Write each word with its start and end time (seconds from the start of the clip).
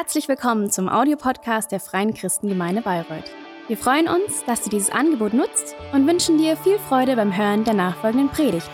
Herzlich 0.00 0.28
willkommen 0.28 0.70
zum 0.70 0.88
Audiopodcast 0.88 1.72
der 1.72 1.80
Freien 1.80 2.14
Christengemeinde 2.14 2.82
Bayreuth. 2.82 3.24
Wir 3.66 3.76
freuen 3.76 4.06
uns, 4.06 4.44
dass 4.46 4.62
du 4.62 4.70
dieses 4.70 4.90
Angebot 4.90 5.34
nutzt 5.34 5.74
und 5.92 6.06
wünschen 6.06 6.38
dir 6.38 6.56
viel 6.56 6.78
Freude 6.78 7.16
beim 7.16 7.36
Hören 7.36 7.64
der 7.64 7.74
nachfolgenden 7.74 8.28
Predigt. 8.28 8.70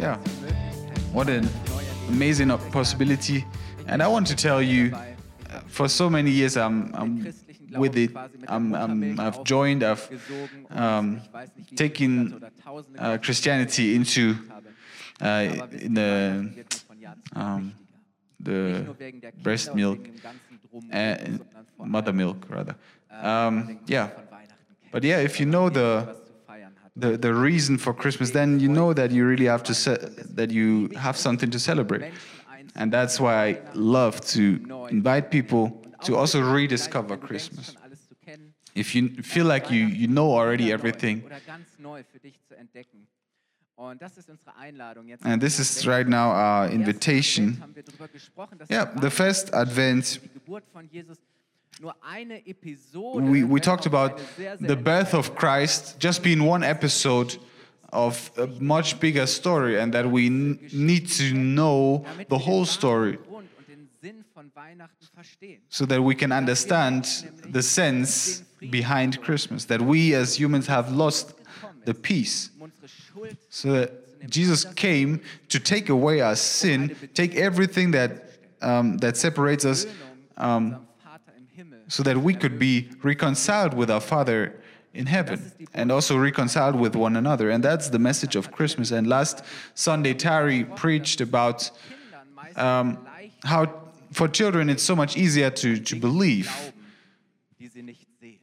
Yeah. 0.00 0.18
What 1.12 1.28
an 1.28 1.46
amazing 2.08 2.48
possibility. 2.72 3.44
And 3.86 4.02
I 4.02 4.06
want 4.06 4.26
to 4.28 4.34
tell 4.34 4.62
you, 4.62 4.92
for 5.74 5.88
so 5.88 6.08
many 6.08 6.30
years, 6.30 6.56
I'm, 6.56 6.94
I'm 6.94 7.34
with 7.76 7.96
it. 7.96 8.10
I'm, 8.48 8.74
I'm, 8.74 9.20
I've 9.20 9.42
joined, 9.44 9.82
I've 9.82 10.08
um, 10.70 11.20
taken 11.74 12.42
uh, 12.98 13.18
Christianity 13.18 13.94
into 13.94 14.36
uh, 15.20 15.66
in 15.72 15.94
the, 15.94 16.64
um, 17.34 17.74
the 18.40 18.86
breast 19.42 19.74
milk, 19.74 19.98
uh, 20.92 21.16
mother 21.78 22.12
milk, 22.12 22.46
rather. 22.48 22.76
Um, 23.10 23.80
yeah. 23.86 24.10
But 24.92 25.02
yeah, 25.02 25.18
if 25.18 25.40
you 25.40 25.46
know 25.46 25.68
the 25.68 26.16
the, 26.96 27.16
the 27.16 27.34
reason 27.34 27.76
for 27.76 27.92
Christmas, 27.92 28.30
then 28.30 28.60
you 28.60 28.68
know 28.68 28.92
that 28.92 29.10
you 29.10 29.26
really 29.26 29.46
have 29.46 29.64
to 29.64 29.74
se- 29.74 30.14
that 30.34 30.52
you 30.52 30.90
have 30.96 31.16
something 31.16 31.50
to 31.50 31.58
celebrate. 31.58 32.12
And 32.76 32.92
that's 32.92 33.20
why 33.20 33.46
I 33.46 33.60
love 33.74 34.20
to 34.32 34.86
invite 34.90 35.30
people 35.30 35.80
to 36.04 36.16
also 36.16 36.40
rediscover 36.40 37.16
Christmas. 37.16 37.76
If 38.74 38.94
you 38.94 39.08
feel 39.22 39.46
like 39.46 39.70
you, 39.70 39.86
you 39.86 40.08
know 40.08 40.32
already 40.32 40.72
everything, 40.72 41.22
and 45.24 45.40
this 45.40 45.58
is 45.58 45.86
right 45.86 46.06
now 46.06 46.30
our 46.30 46.68
invitation. 46.68 47.62
Yeah, 48.68 48.84
the 48.84 49.10
first 49.10 49.52
Advent. 49.52 50.18
we, 53.14 53.44
we 53.44 53.60
talked 53.60 53.86
about 53.86 54.20
the 54.60 54.76
birth 54.76 55.14
of 55.14 55.34
Christ 55.34 55.98
just 55.98 56.22
being 56.22 56.44
one 56.44 56.62
episode 56.62 57.36
of 57.92 58.30
a 58.36 58.46
much 58.46 58.98
bigger 59.00 59.26
story, 59.26 59.78
and 59.78 59.92
that 59.94 60.10
we 60.10 60.28
need 60.28 61.08
to 61.08 61.32
know 61.34 62.04
the 62.28 62.38
whole 62.38 62.64
story 62.64 63.18
so 65.68 65.84
that 65.86 66.02
we 66.02 66.14
can 66.14 66.32
understand 66.32 67.04
the 67.48 67.62
sense 67.62 68.42
behind 68.70 69.20
Christmas, 69.22 69.64
that 69.66 69.80
we 69.80 70.14
as 70.14 70.38
humans 70.38 70.66
have 70.66 70.92
lost 70.92 71.34
the 71.84 71.94
peace. 71.94 72.50
So 73.48 73.72
that 73.72 74.30
Jesus 74.30 74.64
came 74.64 75.20
to 75.48 75.60
take 75.60 75.88
away 75.88 76.20
our 76.20 76.36
sin, 76.36 76.96
take 77.14 77.36
everything 77.36 77.90
that, 77.92 78.30
um, 78.62 78.98
that 78.98 79.16
separates 79.16 79.64
us. 79.64 79.86
Um, 80.36 80.86
so 81.86 82.02
that 82.02 82.16
we 82.16 82.34
could 82.34 82.58
be 82.58 82.88
reconciled 83.02 83.74
with 83.74 83.90
our 83.90 84.00
Father 84.00 84.58
in 84.94 85.06
heaven 85.06 85.52
and 85.74 85.90
also 85.90 86.16
reconciled 86.16 86.76
with 86.76 86.94
one 86.94 87.16
another. 87.16 87.50
And 87.50 87.62
that's 87.62 87.88
the 87.88 87.98
message 87.98 88.36
of 88.36 88.52
Christmas. 88.52 88.90
And 88.92 89.06
last 89.06 89.44
Sunday, 89.74 90.14
Terry 90.14 90.64
preached 90.64 91.20
about 91.20 91.70
um, 92.56 93.06
how 93.42 93.82
for 94.12 94.28
children 94.28 94.70
it's 94.70 94.82
so 94.82 94.94
much 94.94 95.16
easier 95.16 95.50
to, 95.50 95.78
to 95.78 95.96
believe 95.96 96.72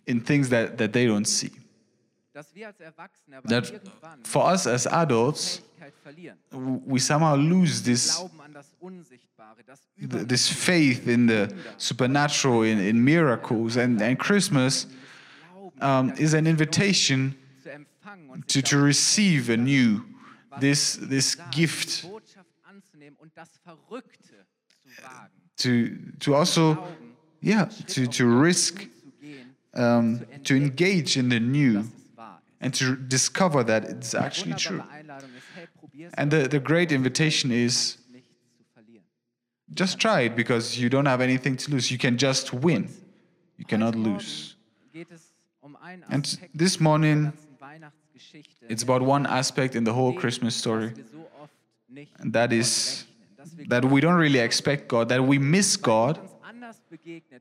in 0.06 0.20
things 0.20 0.50
that, 0.50 0.78
that 0.78 0.92
they 0.92 1.06
don't 1.06 1.26
see. 1.26 1.52
That 3.46 3.82
for 4.24 4.46
us 4.46 4.68
as 4.68 4.88
adults, 4.88 5.62
we 6.86 7.00
somehow 7.00 7.36
lose 7.36 7.81
this, 7.81 8.22
this 9.98 10.52
faith 10.52 11.08
in 11.08 11.28
the 11.28 11.54
supernatural, 11.78 12.64
in, 12.64 12.80
in 12.80 13.04
miracles, 13.04 13.78
and, 13.78 14.02
and 14.02 14.20
Christmas 14.20 14.88
um, 15.80 16.14
is 16.18 16.34
an 16.34 16.48
invitation 16.48 17.36
to, 18.48 18.62
to 18.62 18.78
receive 18.78 19.50
anew 19.50 20.04
this, 20.59 20.96
this 20.96 21.36
gift, 21.52 22.06
to, 25.58 25.98
to 26.20 26.36
also, 26.36 26.88
yeah, 27.42 27.66
to, 27.88 28.08
to 28.08 28.26
risk, 28.26 28.88
um, 29.74 30.26
to 30.44 30.56
engage 30.56 31.18
in 31.18 31.30
the 31.30 31.40
new, 31.40 31.86
and 32.60 32.74
to 32.74 32.96
discover 32.96 33.64
that 33.64 33.86
it's 33.86 34.14
actually 34.14 34.54
true. 34.54 34.84
And 36.16 36.31
the, 36.31 36.48
the 36.48 36.60
great 36.60 36.92
invitation 36.92 37.52
is 37.52 37.98
just 39.74 40.00
try 40.00 40.22
it 40.22 40.36
because 40.36 40.78
you 40.78 40.90
don't 40.90 41.06
have 41.06 41.22
anything 41.22 41.56
to 41.58 41.72
lose. 41.72 41.92
You 41.92 41.98
can 41.98 42.18
just 42.18 42.54
win, 42.54 42.90
you 43.58 43.66
cannot 43.66 43.96
lose. 43.96 44.56
And 46.09 46.50
this 46.54 46.80
morning, 46.80 47.34
it's 48.70 48.84
about 48.84 49.02
one 49.02 49.26
aspect 49.26 49.76
in 49.76 49.84
the 49.84 49.94
whole 49.94 50.14
Christmas 50.14 50.56
story, 50.56 50.94
and 52.20 52.34
that 52.34 52.54
is 52.54 53.06
that 53.68 53.84
we 53.86 54.02
don't 54.02 54.16
really 54.16 54.40
expect 54.40 54.88
God, 54.88 55.10
that 55.10 55.24
we 55.24 55.40
miss 55.40 55.78
God 55.78 56.20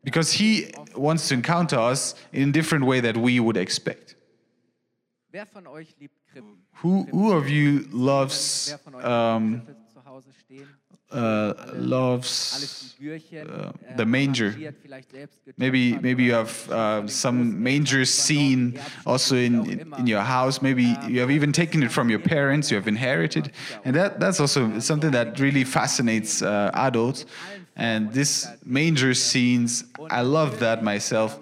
because 0.03 0.33
He 0.33 0.73
wants 0.95 1.29
to 1.29 1.35
encounter 1.35 1.79
us 1.79 2.15
in 2.33 2.49
a 2.49 2.53
different 2.53 2.85
way 2.87 3.01
that 3.01 3.17
we 3.17 3.41
would 3.41 3.57
expect. 3.57 4.17
Who, 6.77 7.05
who 7.05 7.33
of 7.33 7.49
you 7.49 7.87
loves 7.91 8.75
um, 9.03 9.63
uh, 11.11 11.55
loves 11.75 12.95
uh, 13.37 13.73
the 13.97 14.07
manger. 14.07 14.55
Maybe 15.57 15.99
maybe 15.99 16.25
you 16.25 16.33
have 16.33 16.71
uh, 16.71 17.09
some 17.09 17.63
manger 17.63 18.05
scene 18.05 18.79
also 19.07 19.35
in, 19.37 19.81
in 19.99 20.07
your 20.07 20.21
house. 20.21 20.63
Maybe 20.63 20.85
you 21.09 21.21
have 21.21 21.31
even 21.31 21.53
taken 21.53 21.83
it 21.83 21.91
from 21.91 22.11
your 22.11 22.21
parents. 22.21 22.71
You 22.71 22.77
have 22.77 22.89
inherited, 22.89 23.53
and 23.85 23.97
that 23.97 24.21
that's 24.21 24.41
also 24.41 24.79
something 24.79 25.11
that 25.11 25.41
really 25.41 25.65
fascinates 25.65 26.43
uh, 26.43 26.71
adults. 26.75 27.27
And 27.77 28.13
this 28.13 28.47
manger 28.65 29.15
scenes, 29.15 29.85
I 30.11 30.21
love 30.21 30.61
that 30.61 30.83
myself. 30.83 31.39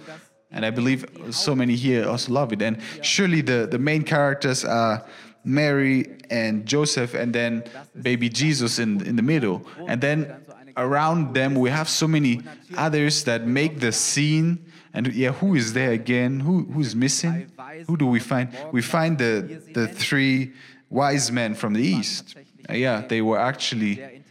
And 0.50 0.64
I 0.64 0.70
believe 0.70 1.04
so 1.30 1.54
many 1.54 1.74
here 1.74 2.08
also 2.08 2.32
love 2.32 2.52
it. 2.54 2.62
And 2.62 2.78
surely 3.02 3.42
the, 3.42 3.68
the 3.70 3.78
main 3.78 4.02
characters 4.02 4.64
are 4.64 5.04
Mary 5.48 6.18
and 6.30 6.66
Joseph, 6.66 7.14
and 7.14 7.34
then 7.34 7.64
baby 8.00 8.28
Jesus 8.28 8.78
in, 8.78 9.04
in 9.06 9.16
the 9.16 9.22
middle. 9.22 9.66
And 9.86 10.00
then 10.00 10.44
around 10.76 11.34
them, 11.34 11.54
we 11.54 11.70
have 11.70 11.88
so 11.88 12.06
many 12.06 12.42
others 12.76 13.24
that 13.24 13.46
make 13.46 13.80
the 13.80 13.90
scene. 13.92 14.64
And 14.92 15.12
yeah, 15.14 15.32
who 15.32 15.54
is 15.54 15.72
there 15.72 15.92
again? 15.92 16.40
Who, 16.40 16.64
who's 16.64 16.94
missing? 16.94 17.50
Who 17.86 17.96
do 17.96 18.06
we 18.06 18.20
find? 18.20 18.50
We 18.72 18.82
find 18.82 19.18
the, 19.18 19.62
the 19.72 19.88
three 19.88 20.52
wise 20.90 21.32
men 21.32 21.54
from 21.54 21.72
the 21.72 21.82
east. 21.82 22.36
Uh, 22.68 22.74
yeah, 22.74 23.00
they 23.06 23.22
were 23.22 23.38
actually 23.38 24.22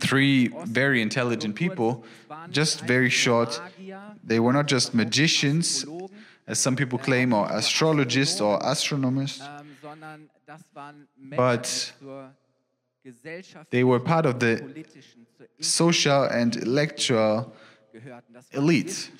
three 0.00 0.48
very 0.66 1.00
intelligent 1.00 1.54
people, 1.54 2.04
just 2.50 2.80
very 2.82 3.10
short. 3.10 3.60
They 4.22 4.40
were 4.40 4.52
not 4.52 4.66
just 4.66 4.94
magicians, 4.94 5.86
as 6.46 6.58
some 6.58 6.76
people 6.76 6.98
claim, 6.98 7.32
or 7.32 7.50
astrologists 7.50 8.40
or 8.40 8.58
astronomers, 8.62 9.40
but 11.36 11.92
they 13.70 13.84
were 13.84 14.00
part 14.00 14.26
of 14.26 14.40
the 14.40 14.84
social 15.60 16.22
and 16.24 16.56
intellectual 16.56 17.52
elite. 18.52 19.10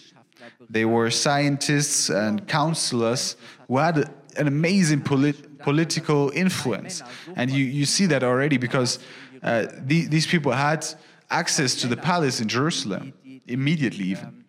They 0.68 0.84
were 0.84 1.10
scientists 1.10 2.10
and 2.10 2.46
counselors 2.48 3.36
who 3.68 3.78
had 3.78 4.10
an 4.36 4.46
amazing 4.48 5.02
polit 5.02 5.58
political 5.58 6.30
influence. 6.34 7.02
And 7.36 7.50
you, 7.50 7.64
you 7.64 7.86
see 7.86 8.06
that 8.06 8.22
already 8.22 8.58
because 8.58 8.98
uh, 9.42 9.66
the, 9.78 10.06
these 10.06 10.26
people 10.26 10.52
had 10.52 10.86
access 11.30 11.74
to 11.76 11.86
the 11.86 11.96
palace 11.96 12.40
in 12.40 12.48
Jerusalem 12.48 13.14
immediately, 13.46 14.04
even. 14.06 14.44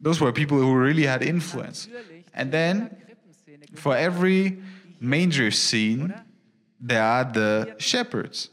Those 0.00 0.20
were 0.20 0.32
people 0.32 0.58
who 0.58 0.74
really 0.74 1.04
had 1.04 1.22
influence. 1.22 1.88
And 2.32 2.52
then, 2.52 2.96
for 3.74 3.96
every 3.96 4.62
manger 5.00 5.50
scene, 5.50 6.14
there 6.80 7.02
are 7.02 7.24
the 7.24 7.74
shepherds. 7.78 8.50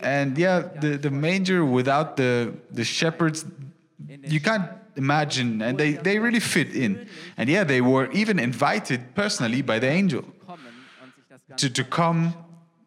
And 0.00 0.38
yeah, 0.38 0.60
the, 0.60 0.96
the 0.96 1.10
manger 1.10 1.64
without 1.64 2.16
the, 2.16 2.54
the 2.70 2.84
shepherds, 2.84 3.44
you 4.06 4.40
can't 4.40 4.70
imagine, 4.96 5.60
and 5.62 5.78
they, 5.78 5.92
they 5.92 6.18
really 6.18 6.40
fit 6.40 6.74
in. 6.74 7.06
And 7.36 7.48
yeah, 7.48 7.64
they 7.64 7.80
were 7.80 8.10
even 8.12 8.38
invited 8.38 9.14
personally 9.14 9.62
by 9.62 9.78
the 9.78 9.88
angel 9.88 10.24
to, 11.56 11.68
to 11.70 11.84
come 11.84 12.34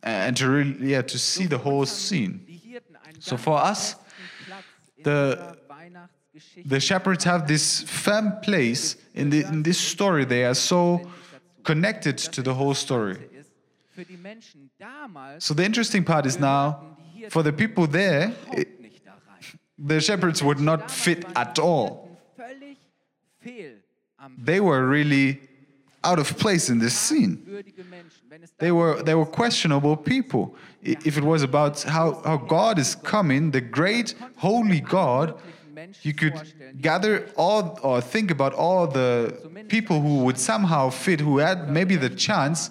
and 0.01 0.35
to 0.37 0.49
really, 0.49 0.91
yeah, 0.91 1.01
to 1.01 1.19
see 1.19 1.45
the 1.45 1.57
whole 1.57 1.85
scene. 1.85 2.45
So 3.19 3.37
for 3.37 3.57
us, 3.57 3.95
the 5.03 5.57
the 6.65 6.79
shepherds 6.79 7.23
have 7.25 7.47
this 7.47 7.83
firm 7.83 8.39
place 8.41 8.95
in, 9.13 9.29
the, 9.29 9.45
in 9.45 9.63
this 9.63 9.77
story. 9.77 10.25
They 10.25 10.45
are 10.45 10.55
so 10.55 11.09
connected 11.63 12.17
to 12.17 12.41
the 12.41 12.53
whole 12.53 12.73
story. 12.73 13.17
So 15.39 15.53
the 15.53 15.63
interesting 15.63 16.03
part 16.03 16.25
is 16.25 16.39
now, 16.39 16.97
for 17.29 17.43
the 17.43 17.53
people 17.53 17.87
there, 17.87 18.33
it, 18.51 18.69
the 19.77 19.99
shepherds 19.99 20.41
would 20.41 20.59
not 20.59 20.89
fit 20.89 21.25
at 21.35 21.59
all. 21.59 22.17
They 24.37 24.59
were 24.59 24.87
really 24.87 25.41
out 26.03 26.19
of 26.19 26.37
place 26.37 26.69
in 26.69 26.79
this 26.79 26.97
scene. 26.97 27.63
They 28.57 28.71
were, 28.71 29.01
they 29.03 29.15
were 29.15 29.25
questionable 29.25 29.95
people. 29.95 30.55
If 30.81 31.17
it 31.17 31.23
was 31.23 31.43
about 31.43 31.81
how, 31.83 32.21
how 32.25 32.37
God 32.37 32.79
is 32.79 32.95
coming, 32.95 33.51
the 33.51 33.61
great 33.61 34.15
holy 34.37 34.81
God, 34.81 35.39
you 36.01 36.13
could 36.13 36.81
gather 36.81 37.29
all 37.35 37.79
or 37.81 38.01
think 38.01 38.31
about 38.31 38.53
all 38.53 38.87
the 38.87 39.65
people 39.67 40.01
who 40.01 40.23
would 40.23 40.37
somehow 40.37 40.89
fit, 40.89 41.19
who 41.19 41.37
had 41.37 41.69
maybe 41.69 41.95
the 41.95 42.09
chance, 42.09 42.69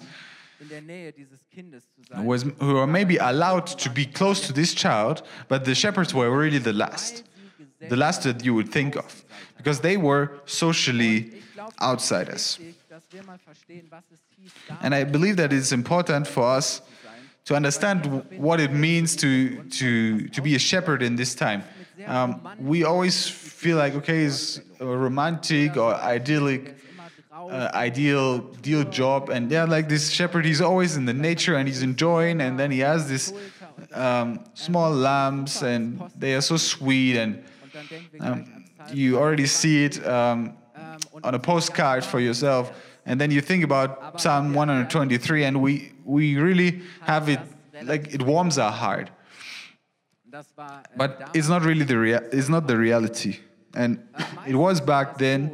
was, 2.17 2.43
who 2.59 2.77
are 2.77 2.87
maybe 2.87 3.17
allowed 3.17 3.67
to 3.67 3.89
be 3.89 4.05
close 4.05 4.45
to 4.47 4.53
this 4.53 4.73
child, 4.73 5.23
but 5.47 5.65
the 5.65 5.75
shepherds 5.75 6.13
were 6.13 6.29
really 6.35 6.59
the 6.59 6.73
last, 6.73 7.23
the 7.89 7.95
last 7.95 8.23
that 8.23 8.43
you 8.43 8.53
would 8.53 8.69
think 8.69 8.95
of, 8.95 9.25
because 9.57 9.81
they 9.81 9.97
were 9.97 10.39
socially 10.45 11.41
outsiders. 11.81 12.59
And 14.81 14.93
I 14.93 15.03
believe 15.03 15.37
that 15.37 15.53
it's 15.53 15.71
important 15.71 16.27
for 16.27 16.43
us 16.43 16.81
to 17.45 17.55
understand 17.55 18.05
what 18.37 18.59
it 18.59 18.71
means 18.71 19.15
to, 19.17 19.63
to, 19.63 20.27
to 20.29 20.41
be 20.41 20.55
a 20.55 20.59
shepherd 20.59 21.01
in 21.01 21.15
this 21.15 21.35
time. 21.35 21.63
Um, 22.05 22.47
we 22.59 22.83
always 22.83 23.27
feel 23.27 23.77
like, 23.77 23.95
okay, 23.95 24.23
it's 24.23 24.61
a 24.79 24.85
romantic 24.85 25.77
or 25.77 25.93
idyllic, 25.93 26.75
uh, 27.33 27.69
ideal 27.73 28.39
deal 28.39 28.83
job. 28.83 29.29
And 29.29 29.51
yeah, 29.51 29.65
like 29.65 29.89
this 29.89 30.09
shepherd, 30.09 30.45
he's 30.45 30.61
always 30.61 30.97
in 30.97 31.05
the 31.05 31.13
nature 31.13 31.55
and 31.55 31.67
he's 31.67 31.83
enjoying. 31.83 32.41
And 32.41 32.59
then 32.59 32.71
he 32.71 32.79
has 32.79 33.07
this 33.07 33.33
um, 33.93 34.43
small 34.53 34.91
lambs 34.91 35.61
and 35.61 36.01
they 36.17 36.35
are 36.35 36.41
so 36.41 36.57
sweet. 36.57 37.17
And 37.17 37.43
um, 38.19 38.65
you 38.91 39.17
already 39.17 39.47
see 39.47 39.85
it 39.85 40.05
um, 40.07 40.53
on 41.23 41.35
a 41.35 41.39
postcard 41.39 42.03
for 42.03 42.19
yourself 42.19 42.71
and 43.05 43.19
then 43.19 43.31
you 43.31 43.41
think 43.41 43.63
about 43.63 44.19
Psalm 44.19 44.53
123, 44.53 45.43
and 45.43 45.61
we 45.61 45.91
we 46.05 46.37
really 46.37 46.81
have 47.01 47.27
it 47.29 47.39
like 47.83 48.13
it 48.13 48.21
warms 48.21 48.57
our 48.57 48.71
heart. 48.71 49.09
But 50.97 51.29
it's 51.33 51.47
not 51.47 51.63
really 51.63 51.85
the 51.85 51.97
rea- 51.97 52.27
it's 52.31 52.49
not 52.49 52.67
the 52.67 52.77
reality, 52.77 53.39
and 53.75 53.99
it 54.47 54.55
was 54.55 54.81
back 54.81 55.17
then, 55.17 55.51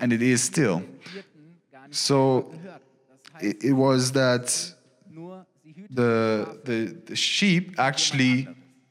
and 0.00 0.12
it 0.12 0.22
is 0.22 0.42
still. 0.42 0.82
So 1.90 2.52
it, 3.40 3.62
it 3.64 3.72
was 3.72 4.12
that 4.12 4.46
the, 5.90 6.58
the 6.64 6.96
the 7.06 7.16
sheep 7.16 7.74
actually 7.78 8.48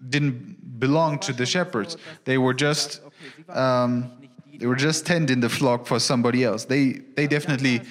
didn't 0.10 0.80
belong 0.80 1.20
to 1.20 1.34
the 1.34 1.46
shepherds. 1.46 1.98
They 2.26 2.38
were 2.38 2.54
just 2.54 3.02
um, 3.50 4.12
they 4.60 4.68
were 4.68 4.76
just 4.76 5.06
tending 5.06 5.40
the 5.42 5.50
flock 5.50 5.86
for 5.86 6.00
somebody 6.00 6.44
else. 6.44 6.66
They, 6.66 7.02
they 7.16 7.28
definitely 7.28 7.82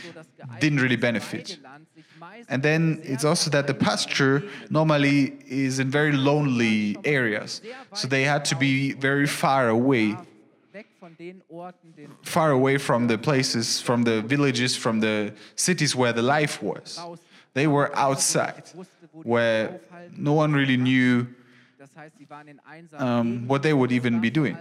didn't 0.60 0.80
really 0.80 0.96
benefit. 0.96 1.58
And 2.48 2.62
then 2.62 3.00
it's 3.02 3.24
also 3.24 3.50
that 3.50 3.66
the 3.66 3.74
pasture 3.74 4.44
normally 4.70 5.34
is 5.46 5.78
in 5.78 5.90
very 5.90 6.12
lonely 6.12 6.96
areas. 7.04 7.60
So 7.94 8.08
they 8.08 8.24
had 8.24 8.44
to 8.46 8.56
be 8.56 8.92
very 8.92 9.26
far 9.26 9.68
away, 9.68 10.16
far 12.22 12.50
away 12.50 12.78
from 12.78 13.06
the 13.06 13.18
places, 13.18 13.80
from 13.80 14.02
the 14.02 14.22
villages, 14.22 14.76
from 14.76 15.00
the 15.00 15.32
cities 15.56 15.94
where 15.96 16.12
the 16.12 16.22
life 16.22 16.62
was. 16.62 17.00
They 17.54 17.66
were 17.66 17.96
outside, 17.96 18.64
where 19.12 19.80
no 20.16 20.32
one 20.32 20.52
really 20.52 20.76
knew 20.76 21.26
um, 22.96 23.46
what 23.46 23.62
they 23.62 23.72
would 23.72 23.92
even 23.92 24.20
be 24.20 24.30
doing. 24.30 24.56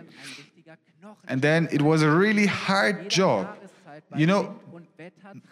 And 1.27 1.41
then 1.41 1.67
it 1.71 1.81
was 1.81 2.01
a 2.01 2.09
really 2.09 2.45
hard 2.45 3.09
job. 3.09 3.57
You 4.15 4.27
know, 4.27 4.59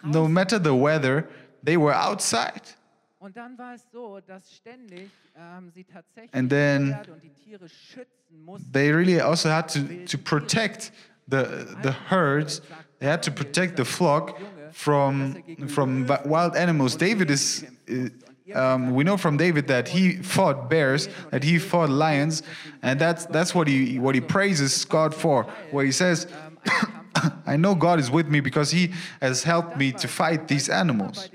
no 0.04 0.28
matter 0.28 0.58
the 0.58 0.74
weather, 0.74 1.28
they 1.62 1.76
were 1.76 1.92
outside. 1.92 2.62
And 6.32 6.50
then 6.50 6.98
they 8.72 8.90
really 8.90 9.20
also 9.20 9.48
had 9.48 9.68
to, 9.68 10.06
to 10.06 10.18
protect 10.18 10.90
the, 11.28 11.76
the 11.82 11.92
herds, 11.92 12.60
they 12.98 13.06
had 13.06 13.22
to 13.22 13.30
protect 13.30 13.76
the 13.76 13.84
flock 13.84 14.38
from, 14.72 15.42
from 15.68 16.06
wild 16.24 16.56
animals. 16.56 16.96
David 16.96 17.30
is, 17.30 17.64
um, 18.54 18.94
we 18.94 19.04
know 19.04 19.16
from 19.16 19.36
David 19.36 19.68
that 19.68 19.88
he 19.88 20.16
fought 20.16 20.68
bears, 20.68 21.08
that 21.30 21.44
he 21.44 21.58
fought 21.58 21.90
lions, 21.90 22.42
and 22.82 23.00
that's 23.00 23.26
that's 23.26 23.54
what 23.54 23.68
he 23.68 23.98
what 23.98 24.14
he 24.14 24.20
praises 24.20 24.84
God 24.84 25.14
for, 25.14 25.44
where 25.70 25.84
he 25.84 25.92
says, 25.92 26.26
"I 27.46 27.56
know 27.56 27.74
God 27.74 27.98
is 28.00 28.10
with 28.10 28.28
me 28.28 28.40
because 28.40 28.70
He 28.70 28.92
has 29.20 29.44
helped 29.44 29.76
me 29.76 29.92
to 29.92 30.08
fight 30.08 30.48
these 30.48 30.68
animals." 30.68 31.28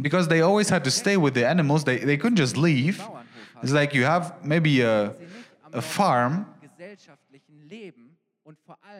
Because 0.00 0.28
they 0.28 0.40
always 0.40 0.68
had 0.68 0.84
to 0.84 0.90
stay 0.90 1.16
with 1.16 1.34
the 1.34 1.46
animals, 1.46 1.84
they 1.84 1.98
they 1.98 2.16
couldn't 2.16 2.36
just 2.36 2.56
leave. 2.56 3.02
It's 3.62 3.72
like 3.72 3.94
you 3.94 4.04
have 4.04 4.44
maybe 4.44 4.82
a 4.82 5.14
a 5.72 5.82
farm. 5.82 6.46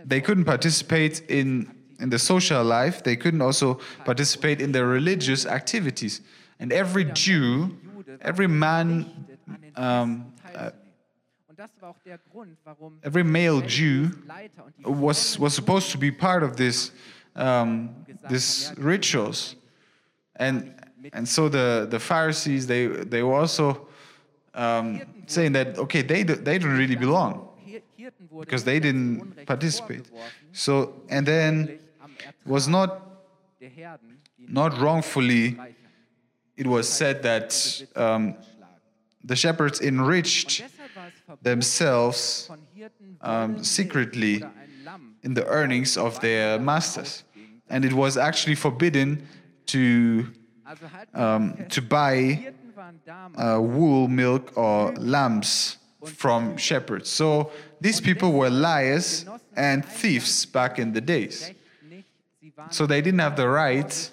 They 0.04 0.20
couldn't 0.20 0.44
participate 0.44 1.22
in 1.28 1.76
in 2.00 2.10
the 2.10 2.18
social 2.18 2.62
life. 2.64 3.02
They 3.02 3.16
couldn't 3.16 3.42
also 3.42 3.80
participate 4.04 4.60
in 4.60 4.72
their 4.72 4.86
religious 4.86 5.46
activities. 5.46 6.20
And 6.58 6.72
every 6.72 7.04
Jew, 7.04 7.76
every 8.20 8.46
man, 8.46 9.26
um, 9.76 10.32
uh, 10.54 10.70
every 13.02 13.22
male 13.22 13.60
Jew 13.60 14.10
was, 14.84 15.38
was 15.38 15.54
supposed 15.54 15.90
to 15.92 15.98
be 15.98 16.10
part 16.10 16.42
of 16.42 16.56
this, 16.56 16.92
um, 17.34 17.94
this 18.28 18.72
rituals. 18.76 19.56
And, 20.36 20.74
and 21.12 21.28
so 21.28 21.48
the, 21.48 21.86
the 21.88 21.98
Pharisees, 21.98 22.66
they, 22.66 22.86
they 22.86 23.22
were 23.22 23.34
also 23.34 23.88
um, 24.54 25.02
saying 25.26 25.52
that, 25.52 25.78
okay, 25.78 26.02
they, 26.02 26.22
they 26.22 26.58
don't 26.58 26.76
really 26.76 26.96
belong 26.96 27.48
because 28.40 28.64
they 28.64 28.80
didn't 28.80 29.46
participate. 29.46 30.10
So, 30.52 31.02
and 31.08 31.26
then 31.26 31.78
was 32.44 32.68
not, 32.68 33.02
not 34.38 34.78
wrongfully 34.78 35.56
it 36.56 36.66
was 36.66 36.88
said 36.88 37.22
that 37.22 37.82
um, 37.96 38.34
the 39.22 39.36
shepherds 39.36 39.80
enriched 39.80 40.62
themselves 41.42 42.50
um, 43.20 43.62
secretly 43.62 44.42
in 45.22 45.34
the 45.34 45.46
earnings 45.46 45.96
of 45.96 46.18
their 46.20 46.58
masters. 46.58 47.24
And 47.68 47.84
it 47.84 47.92
was 47.92 48.16
actually 48.16 48.54
forbidden 48.54 49.26
to, 49.66 50.28
um, 51.14 51.66
to 51.68 51.82
buy 51.82 52.52
uh, 53.36 53.60
wool, 53.60 54.08
milk, 54.08 54.56
or 54.56 54.92
lambs 54.94 55.78
from 56.04 56.56
shepherds. 56.56 57.08
So 57.10 57.50
these 57.80 58.00
people 58.00 58.32
were 58.32 58.50
liars 58.50 59.26
and 59.56 59.84
thieves 59.84 60.46
back 60.46 60.78
in 60.78 60.92
the 60.92 61.00
days. 61.00 61.50
So 62.70 62.86
they 62.86 63.00
didn't 63.00 63.20
have 63.20 63.36
the 63.36 63.48
right 63.48 64.10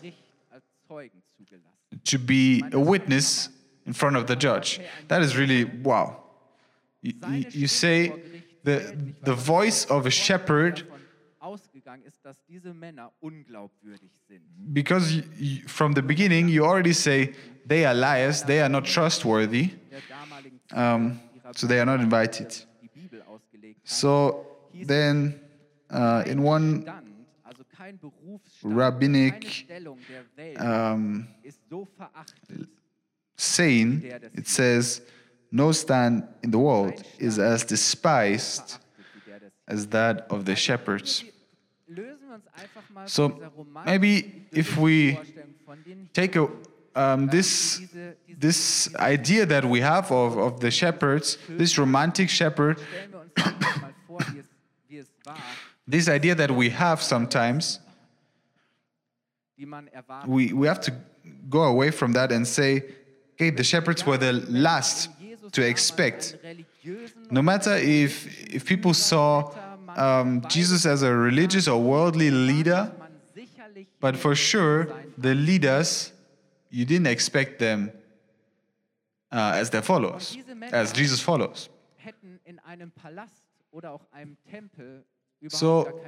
to 2.06 2.18
be 2.18 2.64
a 2.72 2.80
witness 2.80 3.50
in 3.86 3.94
front 3.94 4.16
of 4.16 4.28
the 4.28 4.36
judge. 4.36 4.80
That 5.08 5.22
is 5.22 5.38
really 5.38 5.66
wow. 5.66 6.18
You, 7.02 7.14
you, 7.52 7.68
say 7.68 8.14
the, 8.64 8.96
the 9.24 9.34
voice 9.34 9.86
of 9.86 10.06
a 10.06 10.10
shepherd 10.10 10.84
because 14.72 15.12
you, 15.38 15.68
from 15.68 15.94
the 15.94 16.02
beginning 16.02 16.50
you 16.50 16.66
already 16.66 16.94
say 16.94 17.34
they 17.66 17.86
are 17.86 17.94
liars, 17.94 18.44
they 18.44 18.62
are 18.62 18.70
not 18.70 18.86
trustworthy, 18.86 19.72
um, 20.74 21.20
so 21.56 21.68
they 21.68 21.80
are 21.80 21.86
not 21.86 22.00
invited. 22.00 22.56
So 23.84 24.46
then, 24.74 25.40
uh, 25.90 26.24
in 26.26 26.42
one 26.42 26.86
rabbinic 28.64 29.68
um, 30.58 31.28
saying, 33.38 34.04
it 34.34 34.48
says, 34.48 35.02
No 35.52 35.72
stand 35.72 36.28
in 36.42 36.52
the 36.52 36.60
world 36.60 37.04
is 37.20 37.40
as 37.40 37.64
despised 37.64 38.78
as 39.68 39.88
that 39.88 40.28
of 40.30 40.46
the 40.46 40.56
shepherds. 40.56 41.24
So 43.06 43.40
maybe 43.86 44.46
if 44.52 44.78
we 44.78 45.20
take 46.14 46.36
a, 46.36 46.48
um, 46.96 47.28
this 47.28 47.82
this 48.28 48.94
idea 48.96 49.46
that 49.46 49.66
we 49.66 49.82
have 49.82 50.12
of, 50.12 50.38
of 50.38 50.60
the 50.60 50.72
shepherds, 50.72 51.38
this 51.50 51.78
romantic 51.78 52.30
shepherd, 52.30 52.80
this 55.88 56.08
idea 56.08 56.36
that 56.36 56.52
we 56.52 56.70
have 56.70 57.02
sometimes, 57.02 57.80
we, 60.26 60.54
we 60.54 60.68
have 60.68 60.82
to 60.82 60.94
go 61.50 61.64
away 61.64 61.92
from 61.92 62.14
that 62.14 62.32
and 62.32 62.48
say, 62.48 62.84
okay, 63.34 63.50
the 63.50 63.64
shepherds 63.64 64.06
were 64.06 64.18
the 64.18 64.34
last 64.50 65.10
to 65.52 65.66
expect. 65.66 66.38
No 67.30 67.42
matter 67.42 67.76
if, 67.76 68.54
if 68.54 68.66
people 68.66 68.94
saw 68.94 69.54
um, 69.96 70.42
Jesus 70.48 70.86
as 70.86 71.02
a 71.04 71.14
religious 71.14 71.68
or 71.68 71.82
worldly 71.82 72.32
leader, 72.32 72.92
but 74.00 74.18
for 74.18 74.36
sure, 74.36 74.90
the 75.18 75.34
leaders, 75.34 76.12
you 76.70 76.86
didn't 76.86 77.08
expect 77.08 77.60
them 77.60 77.92
uh, 79.32 79.54
as 79.56 79.70
their 79.70 79.82
followers, 79.82 80.38
as 80.72 80.92
Jesus 80.92 81.20
follows. 81.20 81.70
So, 85.50 86.02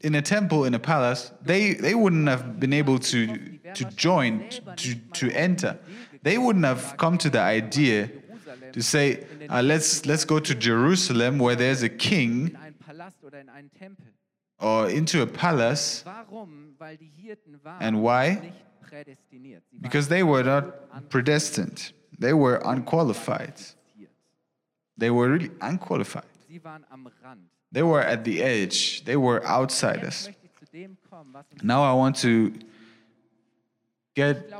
in 0.00 0.14
a 0.16 0.22
temple, 0.22 0.64
in 0.64 0.74
a 0.74 0.78
palace, 0.78 1.32
they, 1.42 1.74
they 1.74 1.94
wouldn't 1.94 2.28
have 2.28 2.58
been 2.58 2.72
able 2.72 2.98
to, 2.98 3.58
to 3.74 3.84
join, 3.96 4.48
to, 4.76 4.94
to 4.94 5.30
enter. 5.30 5.78
They 6.22 6.38
wouldn't 6.38 6.64
have 6.64 6.96
come 6.96 7.18
to 7.18 7.30
the 7.30 7.40
idea 7.40 8.10
to 8.72 8.82
say, 8.82 9.24
uh, 9.48 9.62
let's, 9.62 10.06
let's 10.06 10.24
go 10.24 10.38
to 10.40 10.54
Jerusalem 10.54 11.38
where 11.38 11.54
there's 11.54 11.82
a 11.82 11.88
king 11.88 12.56
or 14.58 14.88
into 14.88 15.22
a 15.22 15.26
palace. 15.26 16.04
And 17.80 18.02
why? 18.02 18.52
Because 19.80 20.08
they 20.08 20.22
were 20.22 20.42
not 20.42 21.10
predestined, 21.10 21.92
they 22.18 22.32
were 22.32 22.60
unqualified. 22.64 23.54
They 24.96 25.10
were 25.10 25.30
really 25.30 25.50
unqualified. 25.60 26.24
They 27.72 27.82
were 27.82 28.02
at 28.02 28.24
the 28.24 28.42
edge, 28.42 29.04
they 29.04 29.16
were 29.16 29.44
outsiders. 29.46 30.28
Now 31.62 31.82
I 31.82 31.94
want 31.94 32.16
to 32.16 32.52
get 34.14 34.50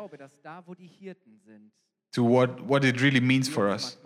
to 2.13 2.23
what, 2.23 2.61
what 2.63 2.85
it 2.85 3.01
really 3.01 3.21
means 3.21 3.49
for 3.49 3.69
us. 3.69 3.97